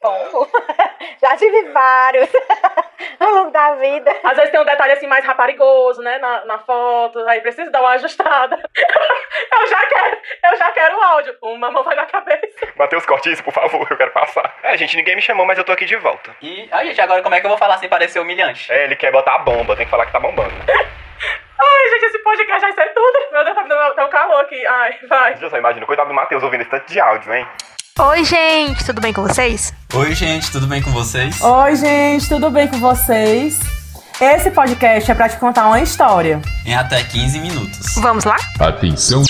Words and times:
Pombo? 0.00 0.48
Já 1.20 1.36
tive 1.36 1.70
vários 1.70 2.30
ao 3.20 3.30
longo 3.30 3.50
da 3.50 3.74
vida. 3.74 4.10
Às 4.24 4.36
vezes 4.36 4.50
tem 4.50 4.60
um 4.60 4.64
detalhe 4.64 4.92
assim 4.92 5.06
mais 5.06 5.24
raparigoso, 5.24 6.02
né, 6.02 6.18
na, 6.18 6.44
na 6.46 6.58
foto, 6.58 7.18
aí 7.28 7.40
precisa 7.40 7.70
dar 7.70 7.80
uma 7.80 7.90
ajustada. 7.90 8.56
eu 8.56 9.66
já 9.66 9.86
quero, 9.86 10.18
eu 10.44 10.56
já 10.56 10.72
quero 10.72 10.96
o 10.96 11.02
áudio. 11.02 11.36
Uma 11.42 11.70
mão 11.70 11.84
vai 11.84 11.94
na 11.94 12.06
cabeça. 12.06 12.68
Matheus, 12.76 13.04
corte 13.04 13.30
isso, 13.30 13.44
por 13.44 13.52
favor, 13.52 13.86
eu 13.90 13.96
quero 13.96 14.10
passar. 14.12 14.56
É, 14.62 14.76
gente, 14.76 14.96
ninguém 14.96 15.16
me 15.16 15.22
chamou, 15.22 15.44
mas 15.44 15.58
eu 15.58 15.64
tô 15.64 15.72
aqui 15.72 15.84
de 15.84 15.96
volta. 15.96 16.34
E, 16.40 16.68
ai, 16.72 16.86
gente, 16.86 17.00
agora 17.00 17.22
como 17.22 17.34
é 17.34 17.40
que 17.40 17.46
eu 17.46 17.50
vou 17.50 17.58
falar 17.58 17.76
sem 17.78 17.88
parecer 17.88 18.20
humilhante? 18.20 18.72
É, 18.72 18.84
ele 18.84 18.96
quer 18.96 19.12
botar 19.12 19.34
a 19.34 19.38
bomba, 19.38 19.76
tem 19.76 19.84
que 19.84 19.90
falar 19.90 20.06
que 20.06 20.12
tá 20.12 20.20
bombando. 20.20 20.54
Ai, 21.62 21.90
gente, 21.90 22.04
esse 22.06 22.18
podcast 22.20 22.60
vai 22.60 22.72
ser 22.72 22.94
tudo. 22.94 23.32
Meu 23.32 23.44
Deus, 23.44 23.54
tá 23.54 23.62
me 23.62 23.68
dando 23.68 23.94
tá 23.94 24.06
um 24.06 24.10
calor 24.10 24.40
aqui. 24.40 24.66
Ai, 24.66 24.98
vai. 25.06 25.36
Eu 25.38 25.50
só 25.50 25.58
imagino, 25.58 25.86
coitado 25.86 26.08
do 26.08 26.14
Matheus 26.14 26.42
ouvindo 26.42 26.62
esse 26.62 26.70
tanto 26.70 26.90
de 26.90 26.98
áudio, 26.98 27.34
hein? 27.34 27.46
Oi, 28.02 28.24
gente, 28.24 28.82
tudo 28.82 28.98
bem 28.98 29.12
com 29.12 29.20
vocês? 29.20 29.74
Oi, 29.92 30.14
gente, 30.14 30.50
tudo 30.50 30.66
bem 30.66 30.80
com 30.80 30.90
vocês? 30.90 31.38
Oi, 31.42 31.76
gente, 31.76 32.28
tudo 32.30 32.50
bem 32.50 32.66
com 32.66 32.78
vocês? 32.78 33.60
Esse 34.18 34.50
podcast 34.50 35.10
é 35.10 35.14
pra 35.14 35.28
te 35.28 35.36
contar 35.36 35.66
uma 35.66 35.82
história. 35.82 36.40
Em 36.64 36.74
até 36.74 37.04
15 37.04 37.38
minutos. 37.40 37.94
Vamos 37.96 38.24
lá? 38.24 38.36
Atenção, 38.58 39.22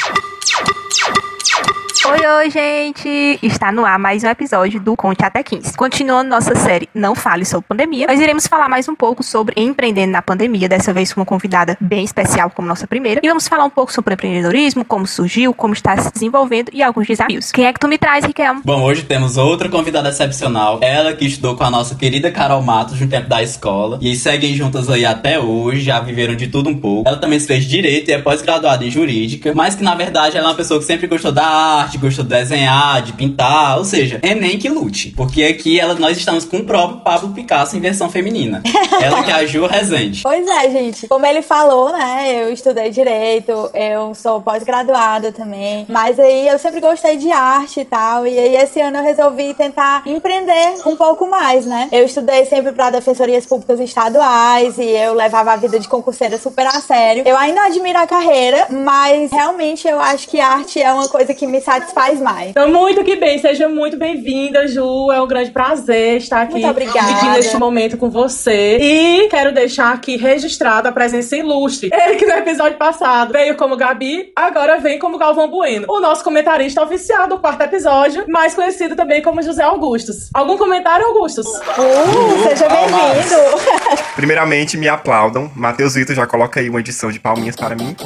Oi, 2.03 2.27
oi, 2.27 2.51
gente! 2.51 3.39
Está 3.43 3.71
no 3.71 3.85
ar 3.85 3.99
mais 3.99 4.25
um 4.25 4.29
episódio 4.29 4.81
do 4.81 4.97
Conte 4.97 5.23
Até 5.23 5.43
15. 5.43 5.77
Continuando 5.77 6.31
nossa 6.31 6.55
série 6.55 6.89
Não 6.95 7.15
Fale 7.15 7.45
sobre 7.45 7.69
Pandemia, 7.69 8.07
nós 8.07 8.19
iremos 8.19 8.47
falar 8.47 8.71
mais 8.71 8.89
um 8.89 8.95
pouco 8.95 9.23
sobre 9.23 9.55
empreendendo 9.61 10.11
na 10.11 10.23
pandemia, 10.23 10.67
dessa 10.67 10.95
vez 10.95 11.13
com 11.13 11.21
uma 11.21 11.27
convidada 11.27 11.77
bem 11.79 12.03
especial 12.03 12.51
como 12.51 12.67
nossa 12.67 12.87
primeira. 12.87 13.21
E 13.23 13.29
vamos 13.29 13.47
falar 13.47 13.65
um 13.65 13.71
pouco 13.71 13.93
sobre 13.93 14.15
empreendedorismo, 14.15 14.83
como 14.83 15.07
surgiu, 15.07 15.53
como 15.53 15.75
está 15.75 15.95
se 15.99 16.11
desenvolvendo 16.11 16.71
e 16.73 16.83
alguns 16.83 17.07
desafios. 17.07 17.53
Quem 17.53 17.67
é 17.67 17.73
que 17.73 17.79
tu 17.79 17.87
me 17.87 17.99
traz, 17.99 18.25
Riquelme? 18.25 18.63
Bom, 18.65 18.83
hoje 18.83 19.03
temos 19.03 19.37
outra 19.37 19.69
convidada 19.69 20.09
excepcional. 20.09 20.79
Ela 20.83 21.13
que 21.13 21.27
estudou 21.27 21.55
com 21.55 21.65
a 21.65 21.71
nossa 21.71 21.95
querida 21.95 22.31
Carol 22.31 22.63
Matos 22.63 22.99
no 22.99 23.09
tempo 23.09 23.29
da 23.29 23.43
escola. 23.43 23.99
E 24.01 24.17
seguem 24.17 24.55
juntas 24.55 24.89
aí 24.89 25.05
até 25.05 25.39
hoje, 25.39 25.83
já 25.83 26.01
viveram 26.01 26.35
de 26.35 26.49
tudo 26.49 26.71
um 26.71 26.79
pouco. 26.79 27.07
Ela 27.07 27.19
também 27.19 27.39
fez 27.39 27.67
direito 27.67 28.11
e 28.11 28.15
é 28.15 28.19
pós-graduada 28.19 28.85
em 28.85 28.91
jurídica. 28.91 29.53
Mas 29.55 29.75
que 29.75 29.85
na 29.85 29.95
verdade 29.95 30.39
ela 30.39 30.47
é 30.47 30.51
uma 30.51 30.57
pessoa 30.57 30.81
que 30.81 30.87
sempre 30.87 31.07
gostou 31.07 31.31
da 31.31 31.45
arte, 31.45 31.90
gostou 31.99 32.25
de 32.25 32.31
desenhar, 32.31 33.03
de 33.03 33.13
pintar. 33.13 33.79
Ou 33.79 33.85
seja, 33.85 34.19
é 34.23 34.35
nem 34.35 34.59
que 34.59 34.69
lute. 34.69 35.11
Porque 35.11 35.43
aqui 35.43 35.79
ela, 35.79 35.95
nós 35.95 36.17
estamos 36.17 36.45
com 36.45 36.59
o 36.59 36.65
próprio 36.65 37.01
Pablo 37.01 37.31
Picasso 37.31 37.77
em 37.77 37.81
versão 37.81 38.11
feminina. 38.11 38.63
Ela 39.03 39.23
que 39.23 39.31
é 39.31 39.35
a 39.35 39.47
Ju 39.47 39.67
Rezende. 39.67 40.23
Pois 40.23 40.47
é, 40.47 40.71
gente. 40.71 41.09
Como 41.09 41.25
ele 41.25 41.43
falou, 41.43 41.93
né? 41.93 42.45
Eu 42.45 42.53
estudei 42.53 42.91
direito, 42.91 43.53
eu 43.75 44.15
sou 44.15 44.41
pós-graduada 44.41 45.33
também. 45.33 45.87
Mas 45.89 46.19
aí 46.19 46.49
eu 46.49 46.59
sempre 46.59 46.81
gostei 46.81 47.17
de 47.17 47.31
arte 47.31 47.81
e 47.81 47.85
tal. 47.85 48.27
E 48.27 48.39
aí 48.39 48.57
esse 48.57 48.81
ano 48.81 48.99
eu 48.99 49.03
resolvi 49.03 49.55
tentar 49.55 50.03
empreender 50.07 50.75
um 50.87 50.97
pouco 50.97 51.29
mais, 51.29 51.67
né? 51.67 51.89
Eu 51.91 52.05
estudei 52.05 52.45
sempre 52.45 52.73
para 52.73 52.91
defensorias 52.91 53.47
públicas 53.47 53.81
estaduais 53.81 54.79
e 54.79 54.85
eu 54.85 55.15
levava 55.15 55.53
a 55.53 55.57
vida 55.57 55.79
de 55.79 55.89
concurseira 55.89 56.39
super 56.39 56.67
a 56.67 56.81
sério. 56.81 57.23
Eu 57.27 57.37
ainda 57.37 57.63
admiro 57.63 57.99
a 57.99 58.07
carreira, 58.07 58.67
mas 58.71 59.31
realmente 59.31 59.89
eu 59.89 60.01
acho 60.01 60.29
que 60.29 60.41
arte 60.41 60.81
é 60.81 60.93
uma 60.93 61.09
coisa 61.09 61.35
que 61.35 61.47
me 61.47 61.61
satisfaz 61.61 61.80
mais. 62.21 62.51
Então, 62.51 62.69
muito 62.69 63.03
que 63.05 63.17
bem, 63.17 63.39
seja 63.39 63.69
muito 63.69 63.97
bem-vinda, 63.97 64.67
Ju. 64.67 65.11
É 65.13 65.21
um 65.21 65.27
grande 65.27 65.51
prazer 65.51 66.17
estar 66.17 66.43
aqui 66.43 66.55
Muito 66.55 66.69
obrigada. 66.69 67.07
dividindo 67.07 67.39
este 67.39 67.57
momento 67.57 67.97
com 67.97 68.11
você. 68.11 68.79
E 68.81 69.29
quero 69.29 69.53
deixar 69.53 69.93
aqui 69.93 70.17
registrada 70.17 70.89
a 70.89 70.93
presença 70.93 71.37
ilustre. 71.37 71.91
Ele 71.93 72.17
que 72.17 72.27
no 72.27 72.33
episódio 72.35 72.77
passado 72.79 73.33
veio 73.33 73.57
como 73.57 73.77
Gabi, 73.77 74.33
agora 74.35 74.79
vem 74.79 74.99
como 74.99 75.19
Galvão 75.19 75.49
Bueno. 75.49 75.87
O 75.89 76.01
nosso 76.01 76.23
comentarista 76.25 76.83
oficial 76.83 77.27
do 77.29 77.39
quarto 77.39 77.63
episódio, 77.63 78.25
mais 78.29 78.55
conhecido 78.55 78.97
também 78.97 79.23
como 79.23 79.43
José 79.43 79.63
Augustus. 79.63 80.31
Algum 80.35 80.57
comentário, 80.57 81.07
Augustus? 81.07 81.47
Uh, 81.47 82.49
seja 82.49 82.69
bem-vindo. 82.69 83.80
Primeiramente, 84.15 84.77
me 84.77 84.89
aplaudam. 84.89 85.51
Matheus 85.55 85.95
Vitor 85.95 86.15
já 86.15 86.27
coloca 86.27 86.61
aí 86.61 86.69
uma 86.69 86.81
edição 86.81 87.11
de 87.11 87.19
palminhas 87.19 87.57
para 87.57 87.75
mim. 87.75 87.97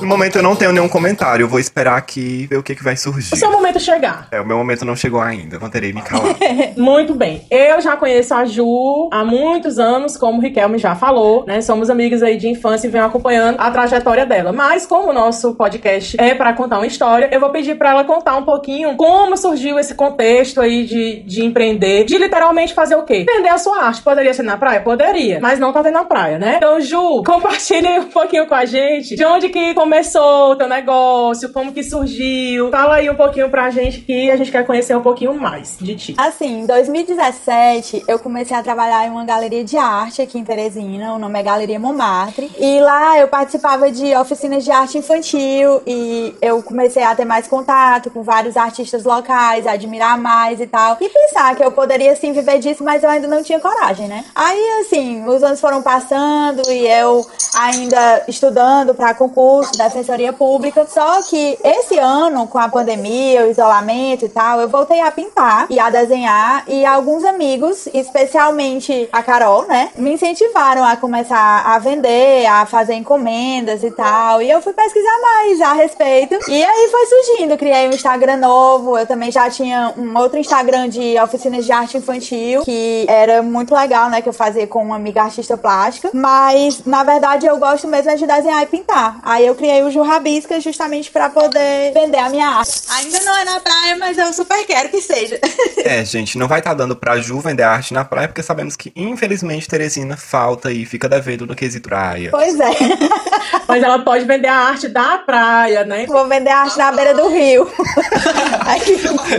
No 0.00 0.06
momento 0.06 0.36
eu 0.36 0.42
não 0.42 0.56
tenho 0.56 0.72
nenhum 0.72 0.88
comentário, 0.88 1.44
eu 1.44 1.48
vou 1.48 1.58
esperar 1.58 1.96
aqui 1.96 2.46
ver 2.46 2.56
o 2.58 2.62
que, 2.62 2.74
que 2.74 2.84
vai 2.84 2.96
surgir. 2.96 3.32
O 3.32 3.36
seu 3.36 3.50
momento 3.50 3.80
chegar. 3.80 4.28
É, 4.30 4.40
o 4.40 4.46
meu 4.46 4.56
momento 4.56 4.84
não 4.84 4.94
chegou 4.94 5.20
ainda, 5.20 5.58
manterei 5.58 5.92
me 5.92 6.02
calar. 6.02 6.34
Muito 6.76 7.14
bem. 7.14 7.46
Eu 7.50 7.80
já 7.80 7.96
conheço 7.96 8.34
a 8.34 8.44
Ju 8.44 9.08
há 9.12 9.24
muitos 9.24 9.78
anos, 9.78 10.16
como 10.16 10.38
o 10.38 10.40
Riquelme 10.40 10.78
já 10.78 10.94
falou, 10.94 11.44
né? 11.46 11.60
Somos 11.60 11.88
amigas 11.88 12.22
aí 12.22 12.36
de 12.36 12.48
infância 12.48 12.86
e 12.86 12.90
venho 12.90 13.04
acompanhando 13.04 13.58
a 13.58 13.70
trajetória 13.70 14.26
dela. 14.26 14.52
Mas 14.52 14.86
como 14.86 15.10
o 15.10 15.12
nosso 15.12 15.54
podcast 15.54 16.16
é 16.20 16.34
para 16.34 16.52
contar 16.52 16.78
uma 16.78 16.86
história, 16.86 17.28
eu 17.32 17.40
vou 17.40 17.50
pedir 17.50 17.76
para 17.76 17.90
ela 17.90 18.04
contar 18.04 18.36
um 18.36 18.44
pouquinho 18.44 18.96
como 18.96 19.36
surgiu 19.36 19.78
esse 19.78 19.94
contexto 19.94 20.60
aí 20.60 20.84
de, 20.84 21.22
de 21.22 21.44
empreender, 21.44 22.04
de 22.04 22.18
literalmente 22.18 22.74
fazer 22.74 22.96
o 22.96 23.04
quê? 23.04 23.24
Vender 23.26 23.48
a 23.48 23.58
sua 23.58 23.84
arte. 23.84 24.02
Poderia 24.02 24.34
ser 24.34 24.42
na 24.42 24.56
praia? 24.56 24.80
Poderia, 24.84 25.40
mas 25.40 25.58
não 25.58 25.72
tá 25.72 25.82
vendo 25.82 25.94
na 25.94 26.04
praia, 26.04 26.38
né? 26.38 26.56
Então, 26.56 26.80
Ju, 26.80 27.22
compartilha 27.24 28.00
um 28.00 28.04
pouquinho 28.04 28.46
com 28.46 28.54
a 28.54 28.64
gente 28.64 29.16
de 29.16 29.24
onde 29.24 29.48
que 29.48 29.74
começou 29.74 30.52
o 30.52 30.56
teu 30.56 30.68
negócio, 30.68 31.52
como 31.52 31.72
que 31.72 31.82
surgiu. 31.82 32.70
Fala 32.70 32.96
aí 32.96 33.08
um 33.08 33.14
pouquinho 33.14 33.48
pra 33.48 33.70
gente 33.70 34.00
que 34.00 34.30
a 34.30 34.36
gente 34.36 34.50
quer 34.50 34.66
conhecer 34.66 34.96
um 34.96 35.02
pouquinho 35.02 35.34
mais 35.34 35.76
de 35.80 35.96
ti. 35.96 36.14
Assim, 36.18 36.60
em 36.60 36.66
2017, 36.66 38.04
eu 38.06 38.18
comecei 38.18 38.56
a 38.56 38.62
trabalhar 38.62 39.06
em 39.06 39.10
uma 39.10 39.24
galeria 39.24 39.64
de 39.64 39.76
arte 39.76 40.20
aqui 40.22 40.38
em 40.38 40.44
Teresina, 40.44 41.14
o 41.14 41.18
nome 41.18 41.38
é 41.38 41.42
Galeria 41.42 41.78
Montmartre. 41.78 42.50
E 42.58 42.80
lá 42.80 43.18
eu 43.18 43.28
participava 43.28 43.90
de 43.90 44.14
oficinas 44.16 44.64
de 44.64 44.70
arte 44.70 44.98
infantil 44.98 45.82
e 45.86 46.34
eu 46.42 46.62
comecei 46.62 47.02
a 47.02 47.14
ter 47.14 47.24
mais 47.24 47.46
contato 47.46 48.10
com 48.10 48.22
vários 48.22 48.56
artistas 48.56 49.04
locais, 49.04 49.66
a 49.66 49.72
admirar 49.72 50.18
mais 50.18 50.60
e 50.60 50.66
tal. 50.66 50.96
E 51.00 51.08
pensar 51.08 51.54
que 51.54 51.64
eu 51.64 51.72
poderia 51.72 52.14
sim 52.16 52.32
viver 52.32 52.58
disso, 52.58 52.84
mas 52.84 53.02
eu 53.02 53.10
ainda 53.10 53.26
não 53.26 53.42
tinha 53.42 53.60
coragem, 53.60 54.08
né? 54.08 54.24
Aí, 54.34 54.73
assim, 54.80 55.26
os 55.26 55.42
anos 55.42 55.60
foram 55.60 55.82
passando 55.82 56.62
e 56.70 56.86
eu 56.86 57.26
ainda 57.54 58.24
estudando 58.26 58.94
para 58.94 59.14
concurso, 59.14 59.76
defensoria 59.76 60.32
pública. 60.32 60.86
Só 60.86 61.22
que 61.22 61.58
esse 61.62 61.98
ano, 61.98 62.46
com 62.46 62.58
a 62.58 62.68
pandemia, 62.68 63.44
o 63.44 63.50
isolamento 63.50 64.24
e 64.24 64.28
tal, 64.28 64.60
eu 64.60 64.68
voltei 64.68 65.00
a 65.00 65.10
pintar 65.10 65.66
e 65.70 65.78
a 65.78 65.90
desenhar. 65.90 66.64
E 66.66 66.84
alguns 66.84 67.24
amigos, 67.24 67.86
especialmente 67.92 69.08
a 69.12 69.22
Carol, 69.22 69.66
né, 69.66 69.90
me 69.96 70.12
incentivaram 70.12 70.84
a 70.84 70.96
começar 70.96 71.62
a 71.64 71.78
vender, 71.78 72.46
a 72.46 72.66
fazer 72.66 72.94
encomendas 72.94 73.82
e 73.84 73.90
tal. 73.90 74.42
E 74.42 74.50
eu 74.50 74.60
fui 74.60 74.72
pesquisar 74.72 75.20
mais 75.20 75.60
a 75.60 75.72
respeito. 75.72 76.38
E 76.48 76.64
aí 76.64 76.88
foi 76.90 77.06
surgindo. 77.06 77.56
Criei 77.56 77.88
um 77.88 77.92
Instagram 77.92 78.36
novo. 78.36 78.98
Eu 78.98 79.06
também 79.06 79.30
já 79.30 79.48
tinha 79.48 79.94
um 79.96 80.16
outro 80.18 80.38
Instagram 80.38 80.88
de 80.88 81.18
oficinas 81.20 81.64
de 81.64 81.72
arte 81.72 81.96
infantil, 81.96 82.62
que 82.62 83.06
era 83.08 83.42
muito 83.42 83.74
legal, 83.74 84.10
né, 84.10 84.20
que 84.20 84.28
eu 84.28 84.32
fazia 84.32 84.63
com 84.66 84.84
uma 84.84 84.96
amiga 84.96 85.22
artista 85.22 85.56
plástica. 85.56 86.10
Mas, 86.12 86.84
na 86.84 87.02
verdade, 87.04 87.46
eu 87.46 87.56
gosto 87.58 87.88
mesmo 87.88 88.10
é 88.10 88.16
de 88.16 88.26
desenhar 88.26 88.62
e 88.62 88.66
pintar. 88.66 89.18
Aí 89.22 89.46
eu 89.46 89.54
criei 89.54 89.82
o 89.82 89.90
Ju 89.90 90.02
Rabisca 90.02 90.60
justamente 90.60 91.10
pra 91.10 91.30
poder 91.30 91.92
vender 91.92 92.18
a 92.18 92.28
minha 92.28 92.48
arte. 92.48 92.82
Ainda 92.90 93.20
não 93.20 93.36
é 93.36 93.44
na 93.44 93.60
praia, 93.60 93.96
mas 93.96 94.18
eu 94.18 94.32
super 94.32 94.66
quero 94.66 94.88
que 94.88 95.00
seja. 95.00 95.38
é, 95.84 96.04
gente, 96.04 96.36
não 96.36 96.48
vai 96.48 96.58
estar 96.58 96.74
dando 96.74 96.96
pra 96.96 97.18
Ju 97.18 97.40
vender 97.40 97.62
arte 97.62 97.94
na 97.94 98.04
praia, 98.04 98.28
porque 98.28 98.42
sabemos 98.42 98.76
que, 98.76 98.92
infelizmente, 98.94 99.68
Teresina 99.68 100.16
falta 100.16 100.70
e 100.72 100.84
fica 100.84 101.08
devendo 101.08 101.46
no 101.46 101.54
quesito 101.54 101.88
praia. 101.88 102.30
pois 102.30 102.58
é. 102.58 102.70
Mas 103.66 103.82
ela 103.82 103.98
pode 103.98 104.24
vender 104.24 104.48
a 104.48 104.56
arte 104.56 104.88
da 104.88 105.18
praia, 105.18 105.84
né? 105.84 106.06
Vou 106.06 106.26
vender 106.28 106.50
arte 106.50 106.78
na 106.78 106.92
beira 106.92 107.14
do 107.14 107.28
rio. 107.28 107.68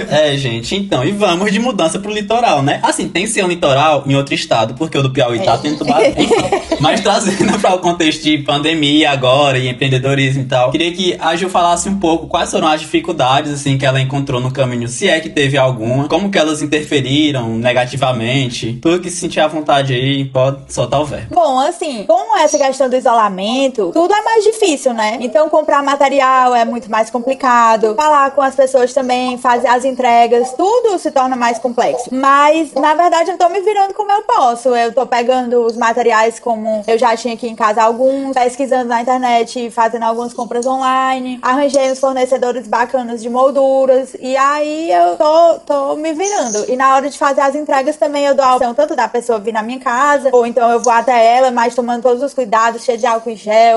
É, 0.09 0.35
gente, 0.37 0.75
então, 0.75 1.03
e 1.03 1.11
vamos 1.11 1.51
de 1.51 1.59
mudança 1.59 1.99
pro 1.99 2.11
litoral, 2.11 2.61
né? 2.61 2.79
Assim, 2.83 3.07
tem 3.07 3.23
que 3.23 3.29
ser 3.29 3.43
um 3.43 3.47
litoral 3.47 4.03
em 4.05 4.15
outro 4.15 4.33
estado, 4.33 4.73
porque 4.75 4.97
o 4.97 5.01
do 5.01 5.11
Piauí 5.11 5.39
tá 5.39 5.57
tendo 5.57 5.77
tubarão. 5.77 6.05
Mas 6.79 7.01
trazendo 7.01 7.59
para 7.59 7.75
o 7.75 7.79
contexto 7.79 8.23
de 8.23 8.39
pandemia 8.39 9.11
agora 9.11 9.57
e 9.57 9.67
empreendedorismo 9.67 10.43
e 10.43 10.45
tal, 10.45 10.71
queria 10.71 10.91
que 10.91 11.17
a 11.19 11.35
Ju 11.35 11.49
falasse 11.49 11.89
um 11.89 11.99
pouco 11.99 12.27
quais 12.27 12.51
foram 12.51 12.67
as 12.67 12.81
dificuldades, 12.81 13.51
assim, 13.51 13.77
que 13.77 13.85
ela 13.85 13.99
encontrou 13.99 14.39
no 14.39 14.51
caminho, 14.51 14.87
se 14.87 15.07
é 15.07 15.19
que 15.19 15.29
teve 15.29 15.57
alguma, 15.57 16.07
como 16.07 16.29
que 16.29 16.37
elas 16.37 16.61
interferiram 16.61 17.57
negativamente, 17.57 18.79
tudo 18.81 18.99
que 18.99 19.09
se 19.09 19.17
sentir 19.17 19.39
à 19.39 19.47
vontade 19.47 19.93
aí, 19.93 20.25
pode 20.25 20.73
soltar 20.73 21.01
o 21.01 21.05
verbo. 21.05 21.33
Bom, 21.33 21.59
assim, 21.59 22.03
com 22.03 22.37
essa 22.37 22.57
questão 22.57 22.89
do 22.89 22.95
isolamento, 22.95 23.84
tudo 23.91 24.13
é 24.13 24.21
mais 24.21 24.43
difícil, 24.43 24.93
né? 24.93 25.17
Então, 25.21 25.49
comprar 25.49 25.81
material 25.83 26.55
é 26.55 26.65
muito 26.65 26.89
mais 26.89 27.09
complicado. 27.09 27.95
Falar 27.95 28.31
com 28.31 28.41
as 28.41 28.55
pessoas 28.55 28.93
também, 28.93 29.37
fazer 29.37 29.67
as 29.67 29.85
entregas, 29.85 30.53
tudo 30.53 30.97
se 30.99 31.11
torna 31.11 31.35
mais 31.35 31.59
complexo. 31.59 32.09
Mas, 32.11 32.73
na 32.73 32.93
verdade, 32.93 33.31
eu 33.31 33.37
tô 33.37 33.49
me 33.49 33.61
virando 33.61 33.93
como 33.93 34.11
eu 34.11 34.21
posso. 34.23 34.69
Eu 34.75 34.93
tô 34.93 35.05
pegando 35.05 35.65
os 35.65 35.75
materiais 35.75 36.39
como 36.39 36.83
eu 36.87 36.97
já 36.97 37.15
tinha 37.15 37.33
aqui 37.33 37.47
em 37.47 37.55
casa 37.55 37.83
alguns, 37.83 38.33
pesquisando 38.33 38.89
na 38.89 39.01
internet, 39.01 39.69
fazendo 39.71 40.03
algumas 40.03 40.33
compras 40.33 40.65
online. 40.65 41.39
Arranjei 41.41 41.91
uns 41.91 41.99
fornecedores 41.99 42.67
bacanas 42.67 43.21
de 43.21 43.29
molduras. 43.29 44.15
E 44.19 44.35
aí 44.35 44.91
eu 44.91 45.17
tô, 45.17 45.59
tô 45.65 45.95
me 45.95 46.13
virando. 46.13 46.69
E 46.69 46.75
na 46.75 46.95
hora 46.95 47.09
de 47.09 47.17
fazer 47.17 47.41
as 47.41 47.55
entregas 47.55 47.97
também 47.97 48.25
eu 48.25 48.35
dou 48.35 48.45
a 48.45 48.55
opção 48.55 48.73
tanto 48.73 48.95
da 48.95 49.07
pessoa 49.07 49.39
vir 49.39 49.53
na 49.53 49.63
minha 49.63 49.79
casa, 49.79 50.29
ou 50.31 50.45
então 50.45 50.69
eu 50.71 50.79
vou 50.79 50.93
até 50.93 51.35
ela, 51.37 51.51
mas 51.51 51.75
tomando 51.75 52.01
todos 52.01 52.21
os 52.21 52.33
cuidados, 52.33 52.83
cheio 52.83 52.97
de 52.97 53.05
álcool 53.05 53.29
em 53.29 53.35
gel, 53.35 53.74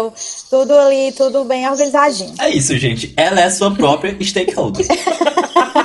tudo 0.51 0.73
ali, 0.75 1.13
tudo 1.13 1.45
bem 1.45 1.69
organizadinho. 1.69 2.35
É 2.39 2.51
isso, 2.51 2.77
gente. 2.79 3.13
Ela 3.17 3.41
é 3.41 3.51
sua 3.51 3.71
própria 3.75 4.17
stakeholder. 4.21 4.87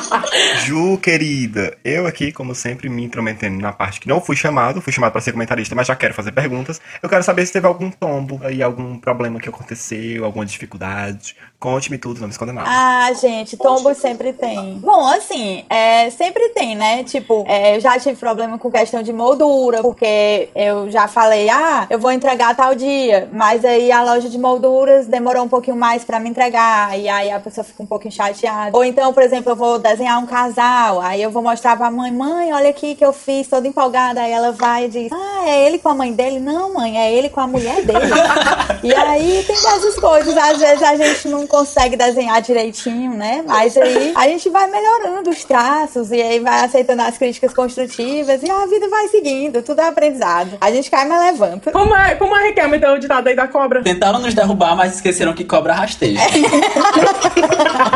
Ju, 0.66 0.98
querida, 0.98 1.78
eu 1.84 2.08
aqui, 2.08 2.32
como 2.32 2.54
sempre, 2.56 2.90
me 2.90 3.04
intrometendo 3.04 3.60
na 3.60 3.72
parte 3.72 4.00
que 4.00 4.08
não 4.08 4.22
fui 4.22 4.36
chamado, 4.36 4.82
fui 4.82 4.94
chamado 4.94 5.12
para 5.12 5.22
ser 5.22 5.32
comentarista, 5.32 5.76
mas 5.76 5.88
já 5.88 5.96
quero 5.96 6.14
fazer 6.14 6.32
perguntas. 6.32 6.82
Eu 7.02 7.10
quero 7.10 7.24
saber 7.24 7.46
se 7.46 7.54
teve 7.54 7.68
algum 7.68 7.90
tombo 7.90 8.40
aí, 8.44 8.62
algum 8.62 8.98
problema 8.98 9.40
que 9.40 9.50
aconteceu, 9.50 10.26
alguma 10.26 10.46
dificuldade. 10.46 11.36
Conte-me 11.60 11.98
tudo, 11.98 12.20
não 12.20 12.28
me 12.28 12.32
esconda 12.32 12.52
nada. 12.52 12.68
Ah, 12.70 13.14
gente, 13.14 13.56
tombo 13.56 13.94
sempre 13.94 14.34
tem. 14.34 14.80
Bom, 14.80 15.08
assim, 15.08 15.64
é, 15.70 16.10
sempre 16.10 16.50
tem, 16.50 16.76
né? 16.76 17.04
Tipo, 17.04 17.46
é, 17.48 17.76
eu 17.76 17.80
já 17.80 17.98
tive 17.98 18.18
problema 18.18 18.58
com 18.58 18.70
questão 18.70 19.02
de 19.02 19.14
moldura, 19.14 19.82
porque 19.82 20.50
eu 20.56 20.92
já 20.92 21.08
falei, 21.08 21.50
ah, 21.50 21.88
eu 21.90 21.98
vou 21.98 22.12
entregar 22.12 22.56
tal 22.56 22.76
dia, 22.76 23.30
mas 23.32 23.64
aí 23.64 23.92
a 23.92 24.04
loja 24.04 24.30
de 24.30 24.38
molduras 24.38 25.08
demorou 25.08 25.44
um 25.44 25.50
pouquinho 25.50 25.78
mais 25.78 26.04
para 26.04 26.20
me 26.20 26.30
entregar, 26.30 27.00
e 27.00 27.08
aí 27.08 27.32
a 27.32 27.40
pessoa 27.40 27.64
fica 27.64 27.82
um 27.82 27.86
pouquinho 27.86 28.14
chateada. 28.14 28.76
Ou 28.76 28.84
então, 28.84 29.14
por 29.14 29.24
exemplo, 29.24 29.52
eu 29.52 29.56
vou 29.56 29.80
desenhar 29.94 30.20
um 30.20 30.26
casal, 30.26 31.00
aí 31.02 31.22
eu 31.22 31.30
vou 31.30 31.42
mostrar 31.44 31.78
pra 31.78 31.90
mãe, 31.92 32.12
mãe, 32.12 32.52
olha 32.52 32.70
aqui 32.70 32.96
que 32.96 33.06
eu 33.06 33.14
fiz, 33.14 33.48
toda 33.48 33.68
empolgada, 33.68 34.22
aí 34.22 34.32
ela 34.32 34.52
vai 34.52 34.86
e 34.86 34.90
diz, 34.90 35.12
ah, 35.12 35.44
é 35.48 35.68
ele 35.68 35.78
com 35.78 35.90
a 35.90 35.94
mãe 35.94 36.12
dele? 36.12 36.40
Não, 36.40 36.74
mãe, 36.74 37.00
é 37.00 37.14
ele 37.14 37.30
com 37.30 37.40
a 37.40 37.48
mulher 37.48 37.84
dele. 37.84 38.00
e 38.84 38.94
aí 38.94 39.44
tem 39.46 39.56
essas 39.56 39.96
coisas, 39.96 40.36
às 40.36 40.58
vezes 40.58 40.82
a 40.82 40.96
gente 40.96 41.28
não 41.28 41.46
consegue 41.46 41.96
desenhar 41.96 42.42
direitinho, 42.42 43.14
né? 43.14 43.44
Mas 43.46 43.78
aí 43.78 44.14
a 44.16 44.28
gente 44.28 44.50
vai 44.50 44.70
melhorando 44.70 45.30
os 45.30 45.44
traços 45.44 46.12
e 46.12 46.22
aí 46.22 46.40
vai 46.40 46.66
aceitando 46.66 47.04
as 47.04 47.18
críticas 47.18 47.54
construtivas 47.54 48.42
e 48.42 48.50
a 48.50 48.66
vida 48.66 48.90
vai 48.90 49.08
seguindo, 49.08 49.62
tudo 49.62 49.82
é 49.82 49.88
aprendizado. 49.88 50.58
A 50.60 50.72
gente 50.72 50.90
cai, 50.90 51.06
mas 51.08 51.34
levanta. 51.34 51.72
Como 51.72 51.96
é, 51.96 52.16
como 52.16 52.36
é 52.36 52.48
Riquelme, 52.48 52.78
então, 52.78 52.96
o 52.96 53.00
ditado 53.00 53.28
aí 53.28 53.36
da 53.36 53.48
cobra? 53.48 53.82
Tentaram 53.82 54.20
nos 54.20 54.34
derrubar, 54.34 54.76
mas 54.76 54.96
esqueceram 54.96 55.34
que 55.34 55.44
cobra 55.44 55.74
rasteja. 55.74 56.20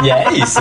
e 0.03 0.09
é 0.09 0.33
isso. 0.33 0.59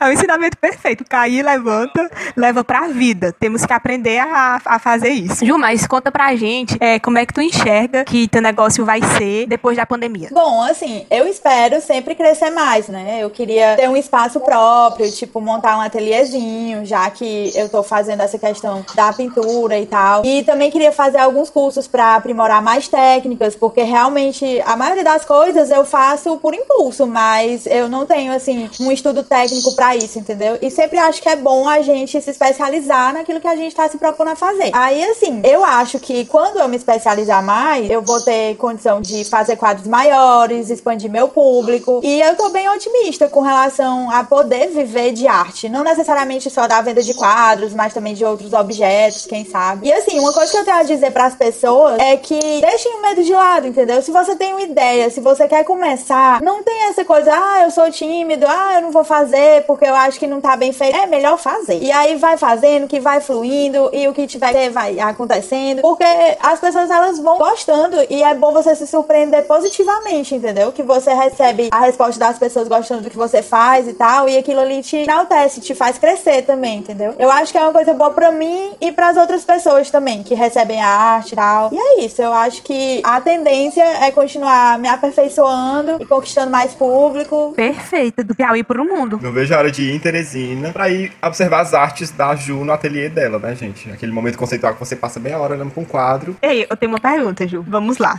É 0.00 0.08
ensinamento 0.20 0.56
perfeito. 0.58 1.04
Cair, 1.08 1.42
levanta, 1.42 2.10
leva 2.36 2.62
pra 2.62 2.88
vida. 2.88 3.34
Temos 3.38 3.64
que 3.64 3.72
aprender 3.72 4.18
a, 4.18 4.60
a 4.64 4.78
fazer 4.78 5.10
isso. 5.10 5.44
Ju, 5.44 5.58
mas 5.58 5.86
conta 5.86 6.12
pra 6.12 6.34
gente 6.36 6.76
é, 6.80 6.98
como 6.98 7.18
é 7.18 7.26
que 7.26 7.32
tu 7.32 7.40
enxerga 7.40 8.04
que 8.04 8.28
teu 8.28 8.42
negócio 8.42 8.84
vai 8.84 9.00
ser 9.02 9.46
depois 9.46 9.76
da 9.76 9.86
pandemia. 9.86 10.28
Bom, 10.30 10.62
assim, 10.62 11.06
eu 11.10 11.26
espero 11.26 11.80
sempre 11.80 12.14
crescer 12.14 12.50
mais, 12.50 12.88
né? 12.88 13.18
Eu 13.20 13.30
queria 13.30 13.76
ter 13.76 13.88
um 13.88 13.96
espaço 13.96 14.40
próprio, 14.40 15.10
tipo, 15.10 15.40
montar 15.40 15.76
um 15.76 15.80
ateliêzinho, 15.80 16.84
já 16.84 17.08
que 17.10 17.52
eu 17.54 17.68
tô 17.68 17.82
fazendo 17.82 18.22
essa 18.22 18.38
questão 18.38 18.84
da 18.94 19.12
pintura 19.12 19.78
e 19.78 19.86
tal. 19.86 20.24
E 20.24 20.42
também 20.44 20.70
queria 20.70 20.92
fazer 20.92 21.18
alguns 21.18 21.50
cursos 21.50 21.86
para 21.86 22.16
aprimorar 22.16 22.62
mais 22.62 22.88
técnicas, 22.88 23.54
porque 23.54 23.82
realmente 23.82 24.60
a 24.66 24.76
maioria 24.76 25.04
das 25.04 25.24
coisas 25.24 25.70
eu 25.70 25.84
faço 25.84 26.36
por 26.38 26.54
impulso, 26.54 27.06
mas 27.06 27.66
eu 27.66 27.88
não 27.88 28.06
tenho, 28.06 28.32
assim, 28.32 28.68
um 28.80 28.90
estudo 28.90 29.22
técnico 29.22 29.74
para 29.74 29.96
isso, 29.96 30.09
entendeu? 30.18 30.58
E 30.60 30.70
sempre 30.70 30.98
acho 30.98 31.20
que 31.22 31.28
é 31.28 31.36
bom 31.36 31.68
a 31.68 31.80
gente 31.80 32.20
se 32.20 32.30
especializar 32.30 33.12
naquilo 33.12 33.40
que 33.40 33.48
a 33.48 33.56
gente 33.56 33.74
tá 33.74 33.88
se 33.88 33.98
propondo 33.98 34.28
a 34.28 34.36
fazer. 34.36 34.70
Aí, 34.72 35.02
assim, 35.04 35.40
eu 35.44 35.64
acho 35.64 35.98
que 35.98 36.24
quando 36.26 36.58
eu 36.58 36.68
me 36.68 36.76
especializar 36.76 37.42
mais, 37.42 37.90
eu 37.90 38.02
vou 38.02 38.20
ter 38.20 38.56
condição 38.56 39.00
de 39.00 39.24
fazer 39.24 39.56
quadros 39.56 39.86
maiores, 39.86 40.70
expandir 40.70 41.10
meu 41.10 41.28
público. 41.28 42.00
E 42.02 42.20
eu 42.20 42.36
tô 42.36 42.48
bem 42.50 42.68
otimista 42.68 43.28
com 43.28 43.40
relação 43.40 44.10
a 44.10 44.24
poder 44.24 44.68
viver 44.68 45.12
de 45.12 45.26
arte. 45.26 45.68
Não 45.68 45.84
necessariamente 45.84 46.50
só 46.50 46.66
da 46.66 46.80
venda 46.80 47.02
de 47.02 47.14
quadros, 47.14 47.74
mas 47.74 47.92
também 47.92 48.14
de 48.14 48.24
outros 48.24 48.52
objetos, 48.52 49.26
quem 49.26 49.44
sabe. 49.44 49.88
E 49.88 49.92
assim, 49.92 50.18
uma 50.18 50.32
coisa 50.32 50.50
que 50.50 50.58
eu 50.58 50.64
tenho 50.64 50.76
a 50.76 50.82
dizer 50.82 51.10
para 51.10 51.26
as 51.26 51.34
pessoas 51.34 51.98
é 51.98 52.16
que 52.16 52.60
deixem 52.60 52.94
o 52.96 53.02
medo 53.02 53.22
de 53.22 53.32
lado, 53.32 53.66
entendeu? 53.66 54.00
Se 54.02 54.10
você 54.10 54.36
tem 54.36 54.52
uma 54.52 54.62
ideia, 54.62 55.10
se 55.10 55.20
você 55.20 55.48
quer 55.48 55.64
começar, 55.64 56.40
não 56.42 56.62
tem 56.62 56.88
essa 56.88 57.04
coisa, 57.04 57.32
ah, 57.32 57.62
eu 57.64 57.70
sou 57.70 57.90
tímido, 57.90 58.46
ah, 58.48 58.74
eu 58.76 58.82
não 58.82 58.90
vou 58.90 59.04
fazer 59.04 59.64
porque 59.66 59.89
eu 59.90 59.96
acho 59.96 60.18
que 60.18 60.26
não 60.26 60.40
tá 60.40 60.56
bem 60.56 60.72
feito. 60.72 60.96
É 60.96 61.06
melhor 61.06 61.38
fazer. 61.38 61.78
E 61.80 61.90
aí 61.90 62.16
vai 62.16 62.36
fazendo, 62.36 62.86
que 62.86 63.00
vai 63.00 63.20
fluindo 63.20 63.90
e 63.92 64.06
o 64.08 64.12
que 64.12 64.26
tiver 64.26 64.50
vai 64.70 64.98
acontecendo, 64.98 65.80
porque 65.82 66.04
as 66.40 66.58
pessoas 66.58 66.90
elas 66.90 67.18
vão 67.18 67.38
gostando 67.38 67.96
e 68.10 68.22
é 68.22 68.34
bom 68.34 68.52
você 68.52 68.74
se 68.74 68.86
surpreender 68.86 69.44
positivamente, 69.44 70.34
entendeu? 70.34 70.72
Que 70.72 70.82
você 70.82 71.14
recebe 71.14 71.68
a 71.70 71.80
resposta 71.80 72.18
das 72.18 72.38
pessoas 72.38 72.68
gostando 72.68 73.02
do 73.02 73.10
que 73.10 73.16
você 73.16 73.42
faz 73.42 73.86
e 73.86 73.92
tal, 73.92 74.28
e 74.28 74.36
aquilo 74.36 74.60
ali 74.60 74.82
te 74.82 74.96
enaltece, 74.96 75.60
te 75.60 75.74
faz 75.74 75.98
crescer 75.98 76.42
também, 76.42 76.78
entendeu? 76.78 77.14
Eu 77.18 77.30
acho 77.30 77.52
que 77.52 77.58
é 77.58 77.62
uma 77.62 77.72
coisa 77.72 77.94
boa 77.94 78.10
pra 78.10 78.32
mim 78.32 78.72
e 78.80 78.90
pras 78.90 79.16
outras 79.16 79.44
pessoas 79.44 79.90
também, 79.90 80.22
que 80.22 80.34
recebem 80.34 80.80
a 80.80 80.88
arte 80.88 81.32
e 81.32 81.36
tal. 81.36 81.70
E 81.72 81.78
é 81.78 82.04
isso, 82.04 82.20
eu 82.20 82.32
acho 82.32 82.62
que 82.62 83.00
a 83.04 83.20
tendência 83.20 83.82
é 83.82 84.10
continuar 84.10 84.78
me 84.78 84.88
aperfeiçoando 84.88 85.96
e 86.00 86.06
conquistando 86.06 86.50
mais 86.50 86.74
público. 86.74 87.52
Perfeita, 87.54 88.24
do 88.24 88.34
Piauí 88.34 88.64
pro 88.64 88.84
mundo. 88.84 89.18
Não 89.22 89.32
vejo 89.32 89.54
a 89.54 89.58
hora 89.58 89.70
de 89.70 89.79
ir 89.82 89.94
em 89.94 89.98
Teresina 89.98 90.72
pra 90.72 90.88
ir 90.88 91.12
observar 91.22 91.60
as 91.60 91.74
artes 91.74 92.10
da 92.10 92.34
Ju 92.34 92.64
no 92.64 92.72
ateliê 92.72 93.08
dela, 93.08 93.38
né, 93.38 93.54
gente? 93.54 93.90
Aquele 93.90 94.12
momento 94.12 94.36
conceitual 94.38 94.74
que 94.74 94.80
você 94.80 94.96
passa 94.96 95.18
meia 95.20 95.38
hora 95.38 95.54
olhando 95.54 95.70
pra 95.70 95.82
um 95.82 95.86
quadro. 95.86 96.36
Ei, 96.42 96.66
eu 96.68 96.76
tenho 96.76 96.92
uma 96.92 97.00
pergunta, 97.00 97.46
Ju. 97.46 97.64
Vamos 97.66 97.98
lá. 97.98 98.18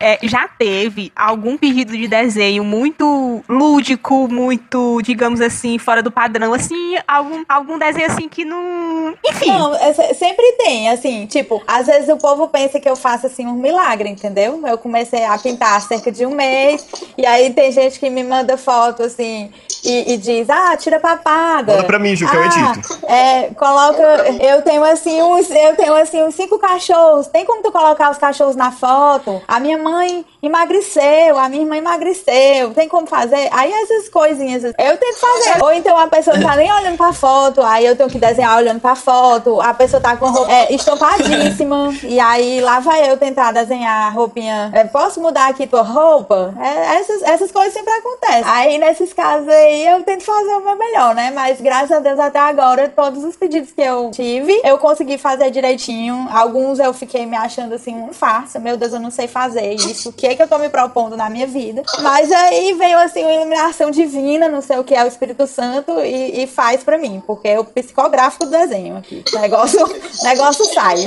É, 0.00 0.18
já 0.24 0.46
teve 0.48 1.10
algum 1.14 1.56
pedido 1.56 1.96
de 1.96 2.08
desenho 2.08 2.62
muito 2.64 3.42
lúdico, 3.48 4.28
muito, 4.28 5.00
digamos 5.02 5.40
assim, 5.40 5.78
fora 5.78 6.02
do 6.02 6.10
padrão, 6.10 6.52
assim, 6.52 6.96
algum, 7.06 7.44
algum 7.48 7.78
desenho 7.78 8.06
assim 8.08 8.28
que 8.28 8.44
não. 8.44 9.14
Enfim. 9.24 9.46
Não, 9.52 9.74
é 9.76 9.92
se- 9.94 10.14
sempre 10.14 10.44
tem, 10.58 10.90
assim, 10.90 11.24
tipo, 11.26 11.62
às 11.66 11.86
vezes 11.86 12.08
o 12.08 12.16
povo 12.18 12.48
pensa 12.48 12.78
que 12.80 12.88
eu 12.88 12.96
faço 12.96 13.26
assim 13.28 13.46
um 13.46 13.54
milagre, 13.54 14.08
entendeu? 14.08 14.60
Eu 14.66 14.76
comecei 14.76 15.24
a 15.24 15.38
pintar 15.38 15.76
há 15.76 15.80
cerca 15.80 16.10
de 16.12 16.26
um 16.26 16.34
mês, 16.34 16.84
e 17.16 17.24
aí 17.24 17.50
tem 17.54 17.70
gente 17.72 17.98
que 17.98 18.10
me 18.10 18.24
manda 18.24 18.58
foto 18.58 19.04
assim 19.04 19.50
e, 19.84 20.14
e 20.14 20.16
diz, 20.16 20.48
ah, 20.50 20.76
tira 20.76 20.98
papada. 20.98 21.72
Manda 21.72 21.84
pra 21.84 21.98
mim, 21.98 22.16
Ju, 22.16 22.28
que 22.28 22.36
eu 22.36 22.40
Ah, 22.42 22.46
edito. 22.46 22.98
É, 23.06 23.50
coloca. 23.54 24.02
Eu 24.42 24.62
tenho 24.62 24.82
assim 24.84 25.22
uns. 25.22 25.50
Eu 25.50 25.76
tenho 25.76 25.94
assim 25.94 26.22
uns 26.22 26.34
cinco 26.34 26.58
cachorros. 26.58 27.26
Tem 27.26 27.44
como 27.44 27.62
tu 27.62 27.70
colocar 27.70 28.10
os 28.10 28.18
cachorros 28.18 28.56
na 28.56 28.70
foto? 28.70 29.42
A 29.46 29.60
minha 29.60 29.76
mãe 29.78 30.24
emagreceu, 30.42 31.38
a 31.38 31.48
minha 31.48 31.62
irmã 31.62 31.76
emagreceu. 31.76 32.72
Tem 32.74 32.88
como 32.88 33.06
fazer? 33.06 33.48
Aí 33.52 33.72
essas 33.72 34.08
coisinhas. 34.08 34.64
Eu 34.64 34.96
tento 34.96 35.18
fazer. 35.18 35.62
Ou 35.62 35.72
então 35.72 35.96
a 35.98 36.06
pessoa 36.06 36.36
não 36.36 36.46
tá 36.48 36.56
nem 36.56 36.72
olhando 36.72 36.96
pra 36.96 37.12
foto. 37.12 37.60
Aí 37.62 37.84
eu 37.84 37.96
tenho 37.96 38.08
que 38.08 38.18
desenhar 38.18 38.56
olhando 38.56 38.80
pra 38.80 38.94
foto. 38.94 39.60
A 39.60 39.74
pessoa 39.74 40.00
tá 40.00 40.16
com 40.16 40.26
a 40.26 40.30
roupa 40.30 40.52
é, 40.52 40.72
estampadíssima. 40.74 41.92
e 42.02 42.18
aí 42.20 42.60
lá 42.60 42.80
vai 42.80 43.10
eu 43.10 43.16
tentar 43.16 43.52
desenhar 43.52 44.06
a 44.06 44.10
roupinha. 44.10 44.70
É, 44.72 44.84
posso 44.84 45.20
mudar 45.20 45.48
aqui 45.48 45.66
tua 45.66 45.82
roupa? 45.82 46.54
É, 46.60 46.96
essas, 46.96 47.22
essas 47.22 47.50
coisas 47.52 47.72
sempre 47.72 47.92
acontecem. 47.92 48.44
Aí 48.46 48.78
nesses 48.78 49.12
casos 49.12 49.48
aí 49.48 49.73
eu 49.82 50.02
tento 50.02 50.24
fazer 50.24 50.54
o 50.54 50.64
meu 50.64 50.76
melhor, 50.76 51.14
né? 51.14 51.30
Mas 51.30 51.60
graças 51.60 51.92
a 51.92 52.00
Deus 52.00 52.18
até 52.18 52.38
agora, 52.38 52.88
todos 52.88 53.24
os 53.24 53.36
pedidos 53.36 53.72
que 53.72 53.80
eu 53.80 54.10
tive, 54.10 54.60
eu 54.64 54.78
consegui 54.78 55.18
fazer 55.18 55.50
direitinho. 55.50 56.28
Alguns 56.30 56.78
eu 56.78 56.92
fiquei 56.92 57.26
me 57.26 57.36
achando 57.36 57.74
assim, 57.74 57.94
um 57.94 58.12
farsa. 58.12 58.58
Meu 58.58 58.76
Deus, 58.76 58.92
eu 58.92 59.00
não 59.00 59.10
sei 59.10 59.26
fazer 59.26 59.74
isso. 59.74 60.10
O 60.10 60.12
que 60.12 60.26
é 60.26 60.34
que 60.34 60.42
eu 60.42 60.48
tô 60.48 60.58
me 60.58 60.68
propondo 60.68 61.16
na 61.16 61.28
minha 61.30 61.46
vida? 61.46 61.82
Mas 62.02 62.30
aí 62.30 62.74
veio 62.74 62.98
assim 62.98 63.22
uma 63.22 63.32
iluminação 63.32 63.90
divina, 63.90 64.48
não 64.48 64.60
sei 64.60 64.78
o 64.78 64.84
que 64.84 64.94
é 64.94 65.04
o 65.04 65.08
Espírito 65.08 65.46
Santo, 65.46 66.00
e, 66.00 66.42
e 66.42 66.46
faz 66.46 66.82
pra 66.82 66.98
mim, 66.98 67.22
porque 67.26 67.48
é 67.48 67.58
o 67.58 67.64
psicográfico 67.64 68.44
do 68.44 68.50
desenho 68.50 68.96
aqui. 68.96 69.24
O 69.32 69.38
negócio, 69.38 69.80
negócio 70.22 70.64
sai. 70.66 71.04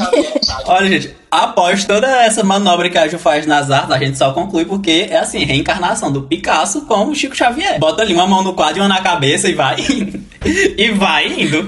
Olha, 0.66 0.88
gente, 0.88 1.16
após 1.32 1.86
toda 1.86 2.08
essa 2.24 2.44
manobra 2.44 2.90
que 2.90 2.98
a 2.98 3.08
Ju 3.08 3.18
faz 3.18 3.46
nas 3.46 3.70
artes, 3.70 3.92
a 3.92 4.00
gente 4.00 4.18
só 4.18 4.34
conclui 4.34 4.66
porque 4.66 5.08
é 5.10 5.18
assim, 5.18 5.44
reencarnação 5.44 6.12
do 6.12 6.24
Picasso 6.24 6.82
com 6.86 7.08
o 7.08 7.16
Chico 7.16 7.36
Xavier. 7.36 7.80
Bota 7.80 8.02
ali 8.02 8.14
uma 8.14 8.28
mão 8.28 8.44
no 8.44 8.54
quadro 8.58 8.80
e 8.80 8.82
uma 8.82 8.90
na 8.90 9.02
cabeça 9.02 9.48
e 9.48 9.54
vai. 9.54 9.78
E 10.78 10.92
vai 10.92 11.42
indo. 11.42 11.66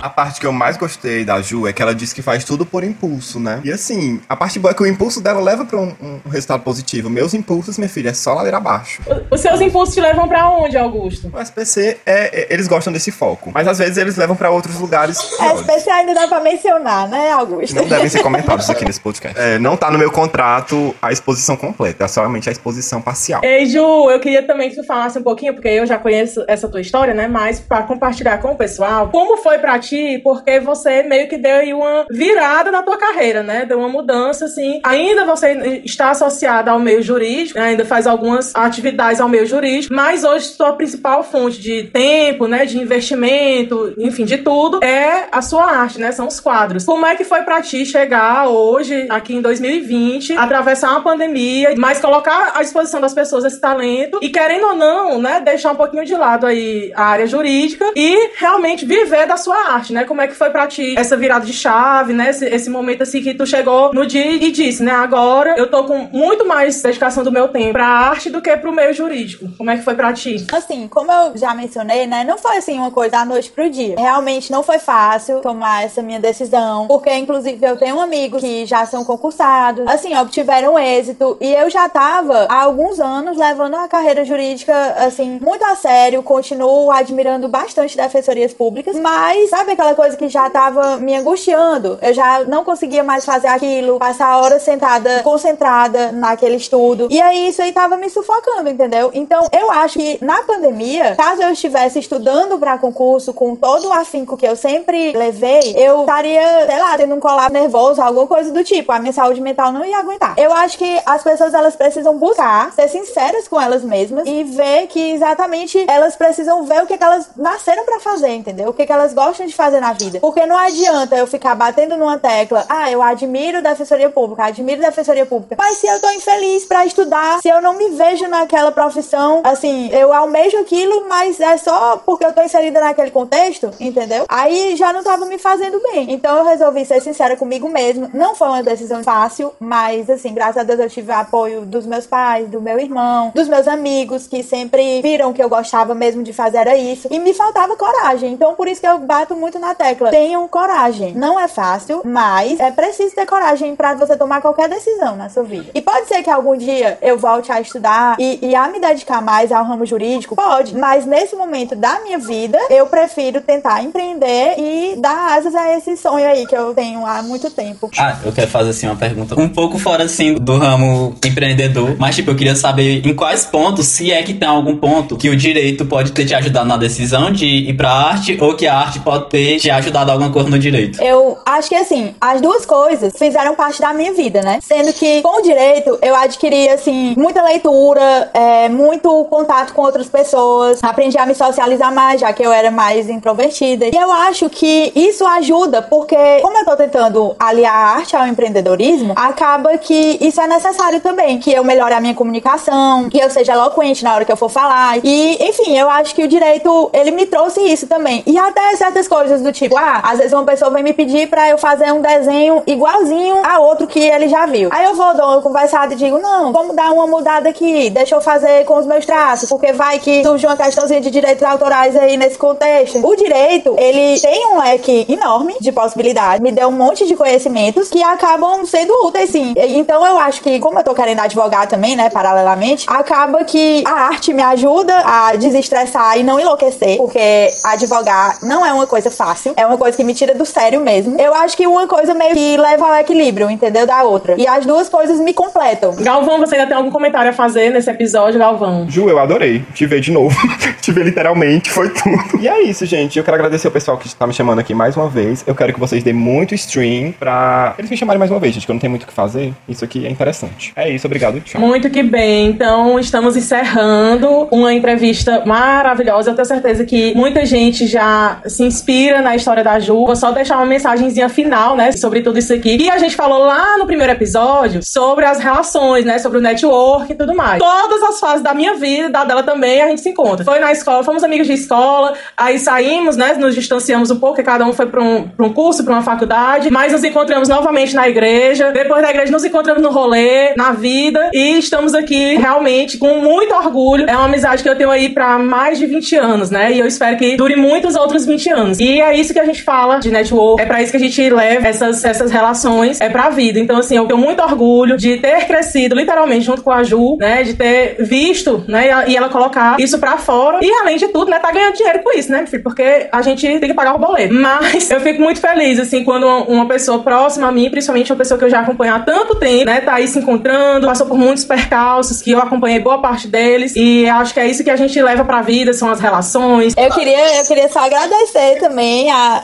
A 0.00 0.08
parte 0.08 0.40
que 0.40 0.46
eu 0.46 0.52
mais 0.52 0.76
gostei 0.76 1.24
da 1.24 1.40
Ju 1.42 1.66
é 1.66 1.72
que 1.72 1.82
ela 1.82 1.94
disse 1.94 2.14
que 2.14 2.22
faz 2.22 2.42
tudo 2.44 2.64
por 2.64 2.82
impulso, 2.82 3.38
né? 3.38 3.60
E 3.64 3.70
assim, 3.72 4.20
a 4.28 4.34
parte 4.36 4.58
boa 4.58 4.72
é 4.72 4.74
que 4.74 4.82
o 4.82 4.86
impulso 4.86 5.20
dela 5.20 5.40
leva 5.40 5.64
pra 5.64 5.78
um, 5.78 5.94
um 6.24 6.28
resultado 6.30 6.62
positivo. 6.62 7.10
Meus 7.10 7.34
impulsos, 7.34 7.76
minha 7.78 7.88
filha, 7.88 8.10
é 8.10 8.14
só 8.14 8.32
ladeira 8.34 8.56
abaixo. 8.56 9.02
Os 9.30 9.40
seus 9.40 9.60
impulsos 9.60 9.94
te 9.94 10.00
levam 10.00 10.26
pra 10.26 10.48
onde, 10.48 10.76
Augusto? 10.78 11.30
O 11.32 11.38
SPC, 11.40 11.98
é, 12.06 12.42
é- 12.42 12.46
eles 12.52 12.66
gostam 12.66 12.92
desse 12.92 13.10
foco. 13.10 13.50
Mas 13.52 13.68
às 13.68 13.78
vezes 13.78 13.96
eles 13.98 14.16
levam 14.16 14.34
pra 14.36 14.50
outros 14.50 14.78
lugares 14.78 15.18
É 15.18 15.36
piores. 15.36 15.60
especial 15.60 15.96
ainda 15.98 16.14
dá 16.14 16.26
pra 16.28 16.40
mencionar, 16.40 17.08
né, 17.08 17.32
Augusto? 17.32 17.74
Não 17.76 17.86
devem 17.86 18.08
ser 18.08 18.22
comentados 18.22 18.68
aqui 18.70 18.84
nesse 18.84 19.00
podcast. 19.02 19.38
É, 19.38 19.58
não 19.58 19.76
tá 19.76 19.90
no 19.90 19.98
meu 19.98 20.10
contrato 20.10 20.94
a 21.02 21.12
exposição 21.12 21.56
completa, 21.56 22.04
é 22.04 22.08
somente 22.08 22.48
a 22.48 22.52
exposição 22.52 23.02
parcial. 23.02 23.42
Ei, 23.44 23.66
Ju, 23.66 24.10
eu 24.10 24.18
queria 24.20 24.46
também 24.46 24.70
que 24.70 24.76
tu 24.76 24.84
falasse 24.84 25.18
um 25.18 25.22
pouquinho, 25.22 25.52
porque 25.54 25.68
eu 25.68 25.86
já 25.86 25.98
conheço 25.98 26.42
essa 26.48 26.68
tua 26.68 26.80
história, 26.80 27.12
né? 27.12 27.28
Mas 27.28 27.60
pra 27.60 27.82
compartilhar 27.82 28.38
com 28.38 28.52
o 28.52 28.56
pessoal, 28.56 29.08
como 29.08 29.36
foi 29.36 29.58
pra 29.58 29.78
ti 29.78 29.89
aqui 29.90 30.18
porque 30.18 30.60
você 30.60 31.02
meio 31.02 31.28
que 31.28 31.36
deu 31.36 31.56
aí 31.56 31.74
uma 31.74 32.06
virada 32.10 32.70
na 32.70 32.82
tua 32.82 32.96
carreira, 32.96 33.42
né? 33.42 33.64
Deu 33.64 33.78
uma 33.78 33.88
mudança, 33.88 34.44
assim. 34.44 34.80
Ainda 34.84 35.24
você 35.24 35.82
está 35.84 36.10
associada 36.10 36.70
ao 36.70 36.78
meio 36.78 37.02
jurídico, 37.02 37.58
né? 37.58 37.66
ainda 37.66 37.84
faz 37.84 38.06
algumas 38.06 38.54
atividades 38.54 39.20
ao 39.20 39.28
meio 39.28 39.46
jurídico, 39.46 39.92
mas 39.94 40.22
hoje 40.22 40.46
sua 40.46 40.72
principal 40.72 41.24
fonte 41.24 41.60
de 41.60 41.84
tempo, 41.84 42.46
né? 42.46 42.64
De 42.64 42.78
investimento, 42.78 43.94
enfim, 43.98 44.24
de 44.24 44.38
tudo, 44.38 44.82
é 44.84 45.28
a 45.32 45.42
sua 45.42 45.64
arte, 45.64 46.00
né? 46.00 46.12
São 46.12 46.28
os 46.28 46.38
quadros. 46.38 46.84
Como 46.84 47.04
é 47.04 47.16
que 47.16 47.24
foi 47.24 47.42
para 47.42 47.60
ti 47.60 47.84
chegar 47.84 48.48
hoje, 48.48 49.06
aqui 49.08 49.34
em 49.34 49.40
2020, 49.40 50.36
atravessar 50.36 50.90
uma 50.90 51.02
pandemia, 51.02 51.74
mas 51.76 52.00
colocar 52.00 52.52
à 52.54 52.62
disposição 52.62 53.00
das 53.00 53.14
pessoas 53.14 53.44
esse 53.44 53.60
talento 53.60 54.18
e, 54.22 54.28
querendo 54.28 54.66
ou 54.66 54.74
não, 54.74 55.20
né? 55.20 55.40
Deixar 55.40 55.72
um 55.72 55.76
pouquinho 55.76 56.04
de 56.04 56.14
lado 56.14 56.46
aí 56.46 56.92
a 56.94 57.04
área 57.04 57.26
jurídica 57.26 57.92
e 57.96 58.30
realmente 58.36 58.84
viver 58.84 59.26
da 59.26 59.36
sua 59.36 59.56
arte, 59.72 59.79
né? 59.88 60.04
Como 60.04 60.20
é 60.20 60.28
que 60.28 60.34
foi 60.34 60.50
para 60.50 60.66
ti 60.66 60.94
essa 60.98 61.16
virada 61.16 61.46
de 61.46 61.52
chave, 61.52 62.12
né? 62.12 62.30
Esse, 62.30 62.44
esse 62.46 62.70
momento 62.70 63.02
assim 63.02 63.22
que 63.22 63.34
tu 63.34 63.46
chegou 63.46 63.92
no 63.92 64.06
dia 64.06 64.32
e 64.32 64.50
disse, 64.50 64.82
né? 64.82 64.92
Agora 64.92 65.54
eu 65.56 65.70
tô 65.70 65.84
com 65.84 66.08
muito 66.12 66.46
mais 66.46 66.80
dedicação 66.82 67.24
do 67.24 67.32
meu 67.32 67.48
tempo 67.48 67.72
pra 67.72 67.86
arte 67.86 68.30
do 68.30 68.42
que 68.42 68.56
pro 68.56 68.72
meio 68.72 68.92
jurídico. 68.92 69.48
Como 69.56 69.70
é 69.70 69.76
que 69.76 69.82
foi 69.82 69.94
pra 69.94 70.12
ti? 70.12 70.46
Assim, 70.52 70.86
como 70.88 71.10
eu 71.10 71.36
já 71.36 71.54
mencionei, 71.54 72.06
né? 72.06 72.24
Não 72.24 72.36
foi 72.36 72.56
assim 72.56 72.78
uma 72.78 72.90
coisa 72.90 73.12
da 73.12 73.24
noite 73.24 73.50
pro 73.50 73.70
dia. 73.70 73.94
Realmente 73.98 74.52
não 74.52 74.62
foi 74.62 74.78
fácil 74.78 75.40
tomar 75.40 75.84
essa 75.84 76.02
minha 76.02 76.20
decisão, 76.20 76.86
porque 76.86 77.12
inclusive 77.14 77.64
eu 77.66 77.76
tenho 77.76 78.00
amigos 78.00 78.40
que 78.40 78.66
já 78.66 78.84
são 78.86 79.04
concursados, 79.04 79.86
assim, 79.86 80.16
obtiveram 80.16 80.78
êxito 80.78 81.36
e 81.40 81.52
eu 81.52 81.70
já 81.70 81.88
tava 81.88 82.46
há 82.48 82.62
alguns 82.62 83.00
anos 83.00 83.36
levando 83.36 83.76
a 83.76 83.88
carreira 83.88 84.24
jurídica 84.24 84.74
assim 84.98 85.38
muito 85.40 85.64
a 85.64 85.74
sério, 85.74 86.22
continuo 86.22 86.90
admirando 86.90 87.48
bastante 87.48 87.96
defensorias 87.96 88.52
públicas, 88.52 88.96
mas 88.98 89.50
sabe 89.50 89.69
aquela 89.72 89.94
coisa 89.94 90.16
que 90.16 90.28
já 90.28 90.48
tava 90.50 90.96
me 90.98 91.14
angustiando? 91.14 91.98
Eu 92.02 92.12
já 92.12 92.44
não 92.44 92.64
conseguia 92.64 93.02
mais 93.02 93.24
fazer 93.24 93.48
aquilo, 93.48 93.98
passar 93.98 94.38
horas 94.38 94.62
sentada, 94.62 95.22
concentrada 95.22 96.12
naquele 96.12 96.56
estudo. 96.56 97.08
E 97.10 97.20
aí 97.20 97.48
isso 97.48 97.62
aí 97.62 97.72
tava 97.72 97.96
me 97.96 98.08
sufocando, 98.08 98.68
entendeu? 98.68 99.10
Então 99.14 99.46
eu 99.52 99.70
acho 99.70 99.98
que 99.98 100.18
na 100.24 100.42
pandemia, 100.42 101.14
caso 101.16 101.42
eu 101.42 101.50
estivesse 101.50 101.98
estudando 101.98 102.58
para 102.58 102.78
concurso 102.78 103.32
com 103.32 103.54
todo 103.54 103.88
o 103.88 103.92
afinco 103.92 104.36
que 104.36 104.46
eu 104.46 104.56
sempre 104.56 105.12
levei, 105.12 105.74
eu 105.76 106.00
estaria, 106.00 106.66
sei 106.66 106.78
lá, 106.78 106.96
tendo 106.96 107.14
um 107.14 107.20
colapso 107.20 107.52
nervoso, 107.52 108.00
alguma 108.00 108.26
coisa 108.26 108.52
do 108.52 108.64
tipo. 108.64 108.92
A 108.92 108.98
minha 108.98 109.12
saúde 109.12 109.40
mental 109.40 109.72
não 109.72 109.84
ia 109.84 109.98
aguentar. 109.98 110.34
Eu 110.36 110.52
acho 110.52 110.78
que 110.78 111.00
as 111.04 111.22
pessoas 111.22 111.54
elas 111.54 111.76
precisam 111.76 112.16
buscar 112.16 112.72
ser 112.72 112.88
sinceras 112.88 113.48
com 113.48 113.60
elas 113.60 113.82
mesmas 113.82 114.26
e 114.26 114.44
ver 114.44 114.86
que 114.86 115.12
exatamente 115.12 115.84
elas 115.88 116.16
precisam 116.16 116.64
ver 116.64 116.82
o 116.82 116.86
que, 116.86 116.96
que 116.96 117.04
elas 117.04 117.30
nasceram 117.36 117.84
para 117.84 118.00
fazer, 118.00 118.30
entendeu? 118.30 118.70
O 118.70 118.72
que, 118.72 118.86
que 118.86 118.92
elas 118.92 119.12
gostam 119.12 119.46
de 119.46 119.54
fazer 119.60 119.80
na 119.80 119.92
vida. 119.92 120.20
Porque 120.20 120.46
não 120.46 120.56
adianta 120.56 121.16
eu 121.16 121.26
ficar 121.26 121.54
batendo 121.54 121.96
numa 121.96 122.18
tecla, 122.18 122.64
ah, 122.68 122.90
eu 122.90 123.02
admiro 123.02 123.62
defensoria 123.62 124.08
pública, 124.08 124.44
admiro 124.44 124.80
defensoria 124.80 125.26
pública. 125.26 125.56
Mas 125.58 125.76
se 125.76 125.86
eu 125.86 126.00
tô 126.00 126.10
infeliz 126.10 126.64
para 126.64 126.86
estudar, 126.86 127.40
se 127.42 127.48
eu 127.48 127.60
não 127.60 127.74
me 127.74 127.90
vejo 127.90 128.26
naquela 128.26 128.72
profissão, 128.72 129.42
assim, 129.44 129.90
eu 129.92 130.12
almejo 130.12 130.56
aquilo, 130.58 131.06
mas 131.08 131.38
é 131.40 131.56
só 131.58 131.98
porque 131.98 132.24
eu 132.24 132.32
tô 132.32 132.42
inserida 132.42 132.80
naquele 132.80 133.10
contexto, 133.10 133.70
entendeu? 133.78 134.24
Aí 134.28 134.76
já 134.76 134.92
não 134.92 135.02
tava 135.02 135.26
me 135.26 135.38
fazendo 135.38 135.80
bem. 135.92 136.12
Então 136.12 136.38
eu 136.38 136.44
resolvi 136.44 136.84
ser 136.84 137.02
sincera 137.02 137.36
comigo 137.36 137.68
mesma. 137.68 138.10
Não 138.14 138.34
foi 138.34 138.48
uma 138.48 138.62
decisão 138.62 139.02
fácil, 139.02 139.52
mas 139.60 140.08
assim, 140.08 140.32
graças 140.32 140.58
a 140.58 140.62
Deus 140.62 140.80
eu 140.80 140.88
tive 140.88 141.12
apoio 141.12 141.62
dos 141.66 141.84
meus 141.84 142.06
pais, 142.06 142.48
do 142.48 142.60
meu 142.60 142.78
irmão, 142.78 143.30
dos 143.34 143.48
meus 143.48 143.68
amigos 143.68 144.26
que 144.26 144.42
sempre 144.42 145.02
viram 145.02 145.32
que 145.32 145.42
eu 145.42 145.48
gostava 145.48 145.94
mesmo 145.94 146.22
de 146.22 146.32
fazer 146.32 146.58
era 146.58 146.76
isso. 146.76 147.08
E 147.10 147.18
me 147.18 147.34
faltava 147.34 147.76
coragem. 147.76 148.32
Então 148.32 148.54
por 148.54 148.68
isso 148.68 148.80
que 148.80 148.86
eu 148.86 148.98
bato 148.98 149.34
muito 149.34 149.49
na 149.58 149.74
tecla. 149.74 150.10
Tenham 150.10 150.46
coragem. 150.48 151.14
Não 151.14 151.38
é 151.38 151.48
fácil, 151.48 152.02
mas 152.04 152.58
é 152.60 152.70
preciso 152.70 153.14
ter 153.14 153.26
coragem 153.26 153.74
para 153.74 153.94
você 153.94 154.16
tomar 154.16 154.40
qualquer 154.40 154.68
decisão 154.68 155.16
na 155.16 155.28
sua 155.28 155.42
vida. 155.42 155.70
E 155.74 155.80
pode 155.80 156.06
ser 156.08 156.22
que 156.22 156.30
algum 156.30 156.56
dia 156.56 156.98
eu 157.02 157.18
volte 157.18 157.50
a 157.50 157.60
estudar 157.60 158.16
e, 158.18 158.38
e 158.42 158.54
a 158.54 158.68
me 158.68 158.80
dedicar 158.80 159.20
mais 159.20 159.52
ao 159.52 159.64
ramo 159.64 159.84
jurídico? 159.86 160.36
Pode. 160.36 160.76
Mas 160.76 161.04
nesse 161.06 161.34
momento 161.36 161.74
da 161.74 162.00
minha 162.00 162.18
vida, 162.18 162.58
eu 162.70 162.86
prefiro 162.86 163.40
tentar 163.40 163.82
empreender 163.82 164.54
e 164.58 164.96
dar 164.96 165.36
asas 165.36 165.54
a 165.54 165.76
esse 165.76 165.96
sonho 165.96 166.26
aí 166.26 166.46
que 166.46 166.56
eu 166.56 166.74
tenho 166.74 167.04
há 167.06 167.22
muito 167.22 167.50
tempo. 167.50 167.90
Ah, 167.98 168.18
eu 168.24 168.32
quero 168.32 168.50
fazer 168.50 168.70
assim 168.70 168.86
uma 168.86 168.96
pergunta 168.96 169.38
um 169.40 169.48
pouco 169.48 169.78
fora 169.78 170.04
assim 170.04 170.34
do 170.34 170.56
ramo 170.56 171.14
empreendedor, 171.24 171.96
mas 171.98 172.16
tipo, 172.16 172.30
eu 172.30 172.36
queria 172.36 172.54
saber 172.54 173.06
em 173.06 173.14
quais 173.14 173.44
pontos, 173.44 173.86
se 173.86 174.12
é 174.12 174.22
que 174.22 174.34
tem 174.34 174.48
algum 174.48 174.76
ponto 174.76 175.16
que 175.16 175.28
o 175.28 175.36
direito 175.36 175.84
pode 175.84 176.12
ter 176.12 176.24
te 176.24 176.34
ajudado 176.34 176.68
na 176.68 176.76
decisão 176.76 177.30
de 177.30 177.46
ir 177.46 177.76
pra 177.76 177.90
arte 177.90 178.36
ou 178.40 178.54
que 178.54 178.66
a 178.66 178.76
arte 178.76 179.00
pode 179.00 179.28
ter 179.28 179.39
te 179.58 179.70
ajudado 179.70 180.10
alguma 180.10 180.30
coisa 180.30 180.48
no 180.48 180.58
direito. 180.58 181.02
Eu 181.02 181.38
acho 181.44 181.68
que 181.68 181.74
assim, 181.74 182.14
as 182.20 182.40
duas 182.40 182.64
coisas 182.64 183.12
fizeram 183.16 183.54
parte 183.54 183.80
da 183.80 183.92
minha 183.92 184.12
vida, 184.12 184.40
né? 184.42 184.58
Sendo 184.62 184.92
que 184.92 185.22
com 185.22 185.38
o 185.38 185.42
direito 185.42 185.98
eu 186.02 186.14
adquiri 186.14 186.68
assim 186.68 187.14
muita 187.16 187.42
leitura, 187.42 188.30
é, 188.32 188.68
muito 188.68 189.24
contato 189.24 189.72
com 189.72 189.82
outras 189.82 190.08
pessoas, 190.08 190.80
aprendi 190.82 191.18
a 191.18 191.26
me 191.26 191.34
socializar 191.34 191.92
mais, 191.92 192.20
já 192.20 192.32
que 192.32 192.42
eu 192.42 192.52
era 192.52 192.70
mais 192.70 193.08
introvertida. 193.08 193.86
E 193.86 193.96
eu 193.96 194.10
acho 194.10 194.48
que 194.48 194.92
isso 194.94 195.26
ajuda, 195.26 195.82
porque 195.82 196.16
como 196.40 196.58
eu 196.58 196.64
tô 196.64 196.76
tentando 196.76 197.34
aliar 197.38 197.74
a 197.74 197.96
arte 197.96 198.16
ao 198.16 198.26
empreendedorismo, 198.26 199.12
acaba 199.16 199.76
que 199.78 200.18
isso 200.20 200.40
é 200.40 200.46
necessário 200.46 201.00
também, 201.00 201.38
que 201.38 201.52
eu 201.52 201.64
melhore 201.64 201.94
a 201.94 202.00
minha 202.00 202.14
comunicação, 202.14 203.08
que 203.08 203.18
eu 203.18 203.30
seja 203.30 203.52
eloquente 203.52 204.02
na 204.04 204.14
hora 204.14 204.24
que 204.24 204.32
eu 204.32 204.36
for 204.36 204.48
falar. 204.48 204.98
E, 205.04 205.38
enfim, 205.40 205.76
eu 205.76 205.88
acho 205.88 206.14
que 206.14 206.22
o 206.22 206.28
direito, 206.28 206.90
ele 206.92 207.10
me 207.10 207.26
trouxe 207.26 207.60
isso 207.60 207.86
também. 207.86 208.22
E 208.26 208.38
até 208.38 208.74
certas 208.76 209.06
coisas 209.06 209.19
do 209.28 209.52
tipo, 209.52 209.76
ah, 209.76 210.00
às 210.02 210.18
vezes 210.18 210.32
uma 210.32 210.44
pessoa 210.44 210.70
vem 210.70 210.82
me 210.82 210.92
pedir 210.92 211.28
pra 211.28 211.48
eu 211.48 211.58
fazer 211.58 211.92
um 211.92 212.00
desenho 212.00 212.62
igualzinho 212.66 213.42
a 213.44 213.58
outro 213.58 213.86
que 213.86 214.00
ele 214.00 214.28
já 214.28 214.46
viu. 214.46 214.70
Aí 214.72 214.84
eu 214.84 214.94
vou, 214.94 215.14
dou 215.14 215.26
uma 215.26 215.42
conversada 215.42 215.92
e 215.92 215.96
digo, 215.96 216.18
não, 216.18 216.52
vamos 216.52 216.74
dar 216.74 216.90
uma 216.92 217.06
mudada 217.06 217.48
aqui, 217.48 217.90
deixa 217.90 218.14
eu 218.14 218.20
fazer 218.20 218.64
com 218.64 218.78
os 218.78 218.86
meus 218.86 219.04
traços, 219.04 219.48
porque 219.48 219.72
vai 219.72 219.98
que 219.98 220.22
surge 220.22 220.46
uma 220.46 220.56
questãozinha 220.56 221.00
de 221.00 221.10
direitos 221.10 221.42
autorais 221.42 221.96
aí 221.96 222.16
nesse 222.16 222.38
contexto. 222.38 223.06
O 223.06 223.16
direito, 223.16 223.74
ele 223.78 224.18
tem 224.20 224.46
um 224.46 224.58
leque 224.58 225.06
enorme 225.08 225.56
de 225.60 225.72
possibilidades, 225.72 226.40
me 226.40 226.52
deu 226.52 226.68
um 226.68 226.72
monte 226.72 227.06
de 227.06 227.16
conhecimentos 227.16 227.88
que 227.88 228.02
acabam 228.02 228.64
sendo 228.64 228.92
úteis, 229.06 229.30
sim. 229.30 229.54
Então 229.56 230.06
eu 230.06 230.18
acho 230.18 230.40
que, 230.42 230.58
como 230.58 230.78
eu 230.78 230.84
tô 230.84 230.94
querendo 230.94 231.20
advogar 231.20 231.66
também, 231.66 231.96
né, 231.96 232.08
paralelamente, 232.10 232.86
acaba 232.88 233.44
que 233.44 233.82
a 233.86 233.92
arte 234.08 234.32
me 234.32 234.42
ajuda 234.42 234.96
a 235.04 235.36
desestressar 235.36 236.18
e 236.18 236.22
não 236.22 236.38
enlouquecer, 236.38 236.96
porque 236.96 237.48
advogar 237.64 238.38
não 238.42 238.64
é 238.64 238.72
uma 238.72 238.86
coisa 238.86 239.09
fácil, 239.10 239.52
é 239.56 239.66
uma 239.66 239.76
coisa 239.76 239.96
que 239.96 240.04
me 240.04 240.14
tira 240.14 240.34
do 240.34 240.44
sério 240.46 240.80
mesmo. 240.80 241.20
Eu 241.20 241.34
acho 241.34 241.56
que 241.56 241.66
uma 241.66 241.86
coisa 241.86 242.14
meio 242.14 242.34
que 242.34 242.56
leva 242.56 242.86
ao 242.86 242.94
equilíbrio, 242.96 243.50
entendeu? 243.50 243.86
Da 243.86 244.02
outra. 244.02 244.34
E 244.38 244.46
as 244.46 244.64
duas 244.64 244.88
coisas 244.88 245.20
me 245.20 245.34
completam. 245.34 245.94
Galvão, 245.96 246.38
você 246.38 246.56
ainda 246.56 246.68
tem 246.68 246.76
algum 246.76 246.90
comentário 246.90 247.30
a 247.30 247.32
fazer 247.32 247.70
nesse 247.70 247.90
episódio, 247.90 248.38
Galvão? 248.38 248.86
Ju, 248.88 249.08
eu 249.08 249.18
adorei. 249.18 249.64
Te 249.74 249.86
ver 249.86 250.00
de 250.00 250.10
novo. 250.10 250.36
Te 250.80 250.92
ver 250.92 251.04
literalmente, 251.04 251.70
foi 251.70 251.90
tudo. 251.90 252.40
E 252.40 252.48
é 252.48 252.62
isso, 252.62 252.86
gente. 252.86 253.18
Eu 253.18 253.24
quero 253.24 253.36
agradecer 253.36 253.68
o 253.68 253.70
pessoal 253.70 253.96
que 253.96 254.06
está 254.06 254.26
me 254.26 254.32
chamando 254.32 254.58
aqui 254.58 254.74
mais 254.74 254.96
uma 254.96 255.08
vez. 255.08 255.44
Eu 255.46 255.54
quero 255.54 255.72
que 255.72 255.80
vocês 255.80 256.02
dêem 256.02 256.16
muito 256.16 256.54
stream 256.54 257.12
pra 257.18 257.74
eles 257.78 257.90
me 257.90 257.96
chamarem 257.96 258.18
mais 258.18 258.30
uma 258.30 258.38
vez, 258.38 258.54
gente, 258.54 258.66
que 258.66 258.70
eu 258.70 258.74
não 258.74 258.80
tenho 258.80 258.90
muito 258.90 259.04
o 259.04 259.06
que 259.06 259.12
fazer. 259.12 259.52
Isso 259.68 259.84
aqui 259.84 260.06
é 260.06 260.10
interessante. 260.10 260.72
É 260.76 260.88
isso, 260.88 261.06
obrigado, 261.06 261.40
tchau. 261.40 261.60
Muito 261.60 261.90
que 261.90 262.02
bem. 262.02 262.48
Então, 262.48 262.98
estamos 262.98 263.36
encerrando 263.36 264.48
uma 264.50 264.72
entrevista 264.72 265.44
maravilhosa. 265.44 266.30
Eu 266.30 266.34
tenho 266.34 266.46
certeza 266.46 266.84
que 266.84 267.14
muita 267.14 267.44
gente 267.44 267.86
já 267.86 268.40
se 268.46 268.62
inspira 268.62 268.99
na 269.22 269.34
história 269.34 269.64
da 269.64 269.78
Ju. 269.78 270.04
Vou 270.04 270.16
só 270.16 270.30
deixar 270.30 270.56
uma 270.56 270.66
mensagenzinha 270.66 271.28
final, 271.28 271.76
né, 271.76 271.92
sobre 271.92 272.20
tudo 272.20 272.38
isso 272.38 272.52
aqui. 272.52 272.76
E 272.80 272.90
a 272.90 272.98
gente 272.98 273.16
falou 273.16 273.38
lá 273.38 273.78
no 273.78 273.86
primeiro 273.86 274.12
episódio 274.12 274.82
sobre 274.82 275.24
as 275.24 275.38
relações, 275.38 276.04
né, 276.04 276.18
sobre 276.18 276.38
o 276.38 276.40
network 276.40 277.12
e 277.12 277.14
tudo 277.14 277.34
mais. 277.34 277.58
Todas 277.58 278.02
as 278.02 278.20
fases 278.20 278.42
da 278.42 278.52
minha 278.54 278.74
vida, 278.74 279.08
da 279.08 279.24
dela 279.24 279.42
também, 279.42 279.80
a 279.80 279.88
gente 279.88 280.00
se 280.00 280.10
encontra. 280.10 280.44
Foi 280.44 280.58
na 280.58 280.72
escola, 280.72 281.02
fomos 281.02 281.24
amigos 281.24 281.46
de 281.46 281.54
escola, 281.54 282.14
aí 282.36 282.58
saímos, 282.58 283.16
né, 283.16 283.34
nos 283.34 283.54
distanciamos 283.54 284.10
um 284.10 284.16
pouco, 284.16 284.42
cada 284.42 284.64
um 284.66 284.72
foi 284.72 284.86
para 284.86 285.02
um, 285.02 285.28
pra 285.28 285.46
um 285.46 285.52
curso, 285.52 285.84
para 285.84 285.94
uma 285.94 286.02
faculdade, 286.02 286.70
mas 286.70 286.92
nos 286.92 287.04
encontramos 287.04 287.48
novamente 287.48 287.94
na 287.94 288.08
igreja. 288.08 288.70
Depois 288.72 289.02
da 289.02 289.10
igreja, 289.10 289.32
nos 289.32 289.44
encontramos 289.44 289.82
no 289.82 289.90
rolê, 289.90 290.54
na 290.56 290.72
vida, 290.72 291.30
e 291.32 291.58
estamos 291.58 291.94
aqui 291.94 292.36
realmente 292.36 292.98
com 292.98 293.20
muito 293.20 293.54
orgulho. 293.54 294.08
É 294.08 294.16
uma 294.16 294.26
amizade 294.26 294.62
que 294.62 294.68
eu 294.68 294.76
tenho 294.76 294.90
aí 294.90 295.08
para 295.08 295.38
mais 295.38 295.78
de 295.78 295.86
20 295.86 296.16
anos, 296.16 296.50
né, 296.50 296.72
e 296.72 296.78
eu 296.78 296.86
espero 296.86 297.16
que 297.16 297.36
dure 297.36 297.56
muitos 297.56 297.94
outros 297.94 298.26
20 298.26 298.50
anos. 298.50 298.80
E 298.80 298.89
é 298.98 299.14
isso 299.14 299.34
que 299.34 299.38
a 299.38 299.44
gente 299.44 299.62
fala 299.62 299.98
de 299.98 300.10
network, 300.10 300.62
é 300.62 300.64
para 300.64 300.82
isso 300.82 300.90
que 300.90 300.96
a 300.96 301.00
gente 301.00 301.28
leva 301.28 301.68
essas, 301.68 302.02
essas 302.02 302.30
relações, 302.30 303.00
é 303.00 303.10
pra 303.10 303.28
vida. 303.28 303.58
Então, 303.58 303.76
assim, 303.76 303.96
eu 303.96 304.06
tenho 304.06 304.18
muito 304.18 304.42
orgulho 304.42 304.96
de 304.96 305.18
ter 305.18 305.46
crescido 305.46 305.94
literalmente 305.94 306.46
junto 306.46 306.62
com 306.62 306.70
a 306.70 306.82
Ju, 306.82 307.16
né, 307.18 307.42
de 307.42 307.54
ter 307.54 307.96
visto, 308.00 308.64
né, 308.66 309.04
e 309.08 309.16
ela 309.16 309.28
colocar 309.28 309.78
isso 309.78 309.98
pra 309.98 310.16
fora. 310.16 310.60
E 310.62 310.70
além 310.80 310.96
de 310.96 311.08
tudo, 311.08 311.30
né, 311.30 311.38
tá 311.38 311.52
ganhando 311.52 311.76
dinheiro 311.76 312.00
com 312.02 312.16
isso, 312.16 312.30
né, 312.32 312.46
filho? 312.46 312.62
Porque 312.62 313.08
a 313.12 313.22
gente 313.22 313.46
tem 313.46 313.68
que 313.68 313.74
pagar 313.74 313.94
o 313.94 313.98
boleto. 313.98 314.32
Mas 314.34 314.90
eu 314.90 315.00
fico 315.00 315.20
muito 315.20 315.40
feliz, 315.40 315.78
assim, 315.78 316.04
quando 316.04 316.24
uma, 316.24 316.44
uma 316.44 316.66
pessoa 316.66 317.00
próxima 317.00 317.48
a 317.48 317.52
mim, 317.52 317.70
principalmente 317.70 318.10
uma 318.12 318.18
pessoa 318.18 318.38
que 318.38 318.44
eu 318.44 318.50
já 318.50 318.60
acompanho 318.60 318.94
há 318.94 319.00
tanto 319.00 319.34
tempo, 319.36 319.66
né, 319.66 319.80
tá 319.80 319.94
aí 319.94 320.08
se 320.08 320.18
encontrando, 320.18 320.86
passou 320.86 321.06
por 321.06 321.18
muitos 321.18 321.44
percalços, 321.44 322.22
que 322.22 322.30
eu 322.30 322.38
acompanhei 322.40 322.80
boa 322.80 323.00
parte 323.00 323.28
deles. 323.28 323.74
E 323.76 324.08
acho 324.08 324.32
que 324.32 324.40
é 324.40 324.46
isso 324.46 324.64
que 324.64 324.70
a 324.70 324.76
gente 324.76 325.00
leva 325.00 325.24
pra 325.24 325.42
vida, 325.42 325.72
são 325.72 325.90
as 325.90 326.00
relações. 326.00 326.74
Eu 326.76 326.90
queria, 326.90 327.38
eu 327.38 327.44
queria 327.44 327.68
só 327.68 327.80
agradecer 327.80 328.58
também 328.58 328.79
também 328.80 329.10
a, 329.10 329.42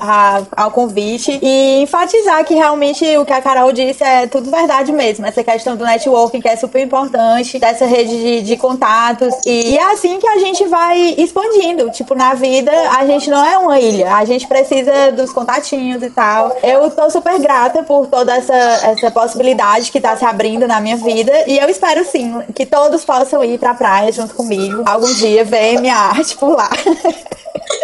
a, 0.56 0.64
ao 0.64 0.70
convite 0.70 1.38
e 1.42 1.82
enfatizar 1.82 2.42
que 2.44 2.54
realmente 2.54 3.04
o 3.18 3.24
que 3.24 3.32
a 3.34 3.42
Carol 3.42 3.70
disse 3.70 4.02
é 4.02 4.26
tudo 4.26 4.50
verdade 4.50 4.90
mesmo. 4.92 5.26
Essa 5.26 5.44
questão 5.44 5.76
do 5.76 5.84
networking 5.84 6.40
que 6.40 6.48
é 6.48 6.56
super 6.56 6.82
importante, 6.82 7.58
dessa 7.58 7.84
rede 7.84 8.16
de, 8.16 8.42
de 8.42 8.56
contatos. 8.56 9.34
E, 9.44 9.76
é 9.76 9.92
assim 9.92 10.18
que 10.18 10.26
a 10.26 10.38
gente 10.38 10.64
vai 10.64 11.14
expandindo. 11.18 11.90
Tipo, 11.90 12.14
na 12.14 12.32
vida, 12.32 12.72
a 12.96 13.04
gente 13.04 13.28
não 13.28 13.44
é 13.44 13.58
uma 13.58 13.78
ilha. 13.78 14.14
A 14.14 14.24
gente 14.24 14.46
precisa 14.46 15.12
dos 15.12 15.32
contatinhos 15.32 16.02
e 16.02 16.08
tal. 16.08 16.56
Eu 16.62 16.90
tô 16.90 17.10
super 17.10 17.38
grata 17.38 17.82
por 17.82 18.06
toda 18.06 18.34
essa, 18.34 18.54
essa 18.54 19.10
possibilidade 19.10 19.92
que 19.92 20.00
tá 20.00 20.16
se 20.16 20.24
abrindo 20.24 20.66
na 20.66 20.80
minha 20.80 20.96
vida. 20.96 21.32
E 21.46 21.58
eu 21.58 21.68
espero 21.68 22.04
sim 22.06 22.40
que 22.54 22.64
todos 22.64 23.04
possam 23.04 23.44
ir 23.44 23.58
pra 23.58 23.74
praia 23.74 24.10
junto 24.10 24.34
comigo. 24.34 24.82
Algum 24.86 25.12
dia 25.12 25.44
ver 25.44 25.78
minha 25.78 25.96
arte 26.16 26.36
por 26.36 26.56
lá. 26.56 26.70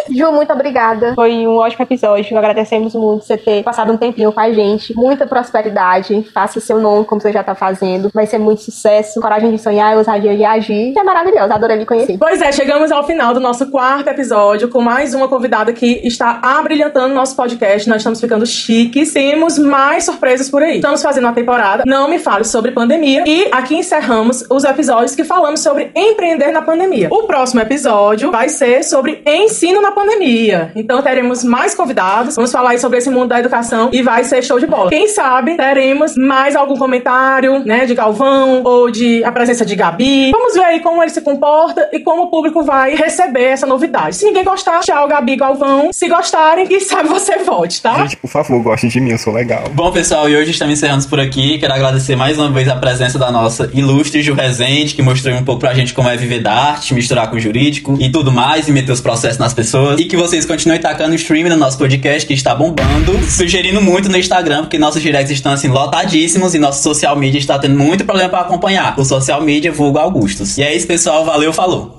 Ju, 0.09 0.31
muito 0.31 0.51
obrigada. 0.51 1.13
Foi 1.15 1.47
um 1.47 1.57
ótimo 1.57 1.83
episódio. 1.83 2.37
Agradecemos 2.37 2.93
muito 2.95 3.25
você 3.25 3.37
ter 3.37 3.63
passado 3.63 3.91
um 3.91 3.97
tempinho 3.97 4.31
com 4.31 4.39
a 4.39 4.51
gente. 4.51 4.95
Muita 4.95 5.25
prosperidade. 5.25 6.23
Faça 6.33 6.59
seu 6.59 6.79
nome 6.79 7.05
como 7.05 7.21
você 7.21 7.31
já 7.31 7.43
tá 7.43 7.55
fazendo. 7.55 8.09
Vai 8.13 8.25
ser 8.25 8.37
muito 8.37 8.61
sucesso. 8.61 9.21
Coragem 9.21 9.51
de 9.51 9.57
sonhar, 9.59 9.95
ousadia 9.97 10.35
de 10.35 10.43
agir. 10.43 10.93
É 10.97 11.03
maravilhoso. 11.03 11.51
Adorei 11.51 11.77
lhe 11.77 11.85
conhecer. 11.85 12.17
Pois 12.17 12.41
é, 12.41 12.51
chegamos 12.51 12.91
ao 12.91 13.05
final 13.05 13.33
do 13.33 13.39
nosso 13.39 13.69
quarto 13.69 14.07
episódio 14.09 14.67
com 14.69 14.81
mais 14.81 15.13
uma 15.13 15.27
convidada 15.27 15.71
que 15.73 16.01
está 16.05 16.39
abrilhantando 16.41 17.13
nosso 17.13 17.35
podcast. 17.35 17.87
Nós 17.87 17.97
estamos 17.97 18.19
ficando 18.19 18.45
chiques. 18.45 19.13
Temos 19.13 19.57
mais 19.57 20.03
surpresas 20.03 20.49
por 20.49 20.61
aí. 20.61 20.75
Estamos 20.75 21.01
fazendo 21.01 21.25
uma 21.25 21.33
temporada. 21.33 21.83
Não 21.85 22.09
me 22.09 22.19
fale 22.19 22.43
sobre 22.43 22.71
pandemia. 22.71 23.23
E 23.25 23.47
aqui 23.51 23.75
encerramos 23.75 24.43
os 24.49 24.63
episódios 24.63 25.15
que 25.15 25.23
falamos 25.23 25.61
sobre 25.61 25.91
empreender 25.95 26.51
na 26.51 26.61
pandemia. 26.61 27.07
O 27.11 27.23
próximo 27.23 27.61
episódio 27.61 28.31
vai 28.31 28.49
ser 28.49 28.83
sobre 28.83 29.23
ensino 29.25 29.81
na 29.81 29.92
pandemia. 29.93 30.71
Então 30.75 31.01
teremos 31.01 31.43
mais 31.43 31.75
convidados. 31.75 32.35
Vamos 32.35 32.51
falar 32.51 32.71
aí 32.71 32.79
sobre 32.79 32.97
esse 32.97 33.09
mundo 33.09 33.29
da 33.29 33.39
educação 33.39 33.89
e 33.91 34.01
vai 34.01 34.23
ser 34.23 34.43
show 34.43 34.59
de 34.59 34.67
bola. 34.67 34.89
Quem 34.89 35.07
sabe 35.07 35.55
teremos 35.55 36.15
mais 36.15 36.55
algum 36.55 36.75
comentário, 36.75 37.63
né, 37.65 37.85
de 37.85 37.93
Galvão 37.93 38.61
ou 38.63 38.91
de 38.91 39.23
a 39.23 39.31
presença 39.31 39.65
de 39.65 39.75
Gabi. 39.75 40.31
Vamos 40.31 40.53
ver 40.53 40.63
aí 40.63 40.79
como 40.79 41.01
ele 41.01 41.11
se 41.11 41.21
comporta 41.21 41.89
e 41.91 41.99
como 41.99 42.23
o 42.23 42.27
público 42.27 42.63
vai 42.63 42.95
receber 42.95 43.45
essa 43.45 43.65
novidade. 43.65 44.15
Se 44.15 44.25
ninguém 44.25 44.43
gostar, 44.43 44.79
tchau, 44.79 45.07
Gabi 45.07 45.35
Galvão. 45.35 45.91
Se 45.91 46.07
gostarem, 46.07 46.67
quem 46.67 46.79
sabe 46.79 47.09
você 47.09 47.37
volte, 47.39 47.81
tá? 47.81 47.99
Gente, 48.03 48.17
por 48.17 48.29
favor, 48.29 48.61
gostem 48.61 48.89
de 48.89 48.99
mim, 48.99 49.11
eu 49.11 49.17
sou 49.17 49.33
legal. 49.33 49.63
Bom, 49.73 49.91
pessoal, 49.91 50.29
e 50.29 50.35
hoje 50.35 50.51
estamos 50.51 50.73
encerrando 50.73 51.07
por 51.07 51.19
aqui. 51.19 51.57
Quero 51.59 51.73
agradecer 51.73 52.15
mais 52.15 52.37
uma 52.37 52.49
vez 52.49 52.67
a 52.67 52.75
presença 52.75 53.19
da 53.19 53.31
nossa 53.31 53.69
ilustre 53.73 54.21
Ju 54.21 54.33
Rezende, 54.33 54.95
que 54.95 55.01
mostrou 55.01 55.35
um 55.35 55.43
pouco 55.43 55.59
pra 55.59 55.73
gente 55.73 55.93
como 55.93 56.09
é 56.09 56.17
viver 56.17 56.41
da 56.41 56.53
arte, 56.53 56.93
misturar 56.93 57.29
com 57.29 57.35
o 57.35 57.39
jurídico 57.39 57.97
e 57.99 58.11
tudo 58.11 58.31
mais, 58.31 58.67
e 58.67 58.71
meter 58.71 58.91
os 58.91 59.01
processos 59.01 59.37
nas 59.37 59.53
pessoas. 59.53 59.82
E 59.97 60.05
que 60.05 60.15
vocês 60.15 60.45
continuem 60.45 60.79
tacando 60.79 61.15
stream 61.15 61.49
no 61.49 61.57
nosso 61.57 61.77
podcast, 61.77 62.25
que 62.25 62.33
está 62.33 62.55
bombando. 62.55 63.19
Sugerindo 63.29 63.81
muito 63.81 64.09
no 64.09 64.17
Instagram, 64.17 64.61
porque 64.61 64.77
nossos 64.77 65.01
directs 65.01 65.31
estão 65.31 65.51
assim 65.51 65.67
lotadíssimos 65.67 66.53
e 66.55 66.59
nosso 66.59 66.81
social 66.81 67.15
media 67.15 67.39
está 67.39 67.59
tendo 67.59 67.77
muito 67.77 68.05
problema 68.05 68.29
para 68.29 68.41
acompanhar. 68.41 68.99
O 68.99 69.03
social 69.03 69.41
media 69.41 69.71
vulgo 69.71 69.99
Augustus. 69.99 70.57
E 70.57 70.63
é 70.63 70.75
isso, 70.75 70.87
pessoal. 70.87 71.25
Valeu, 71.25 71.51
falou! 71.51 71.97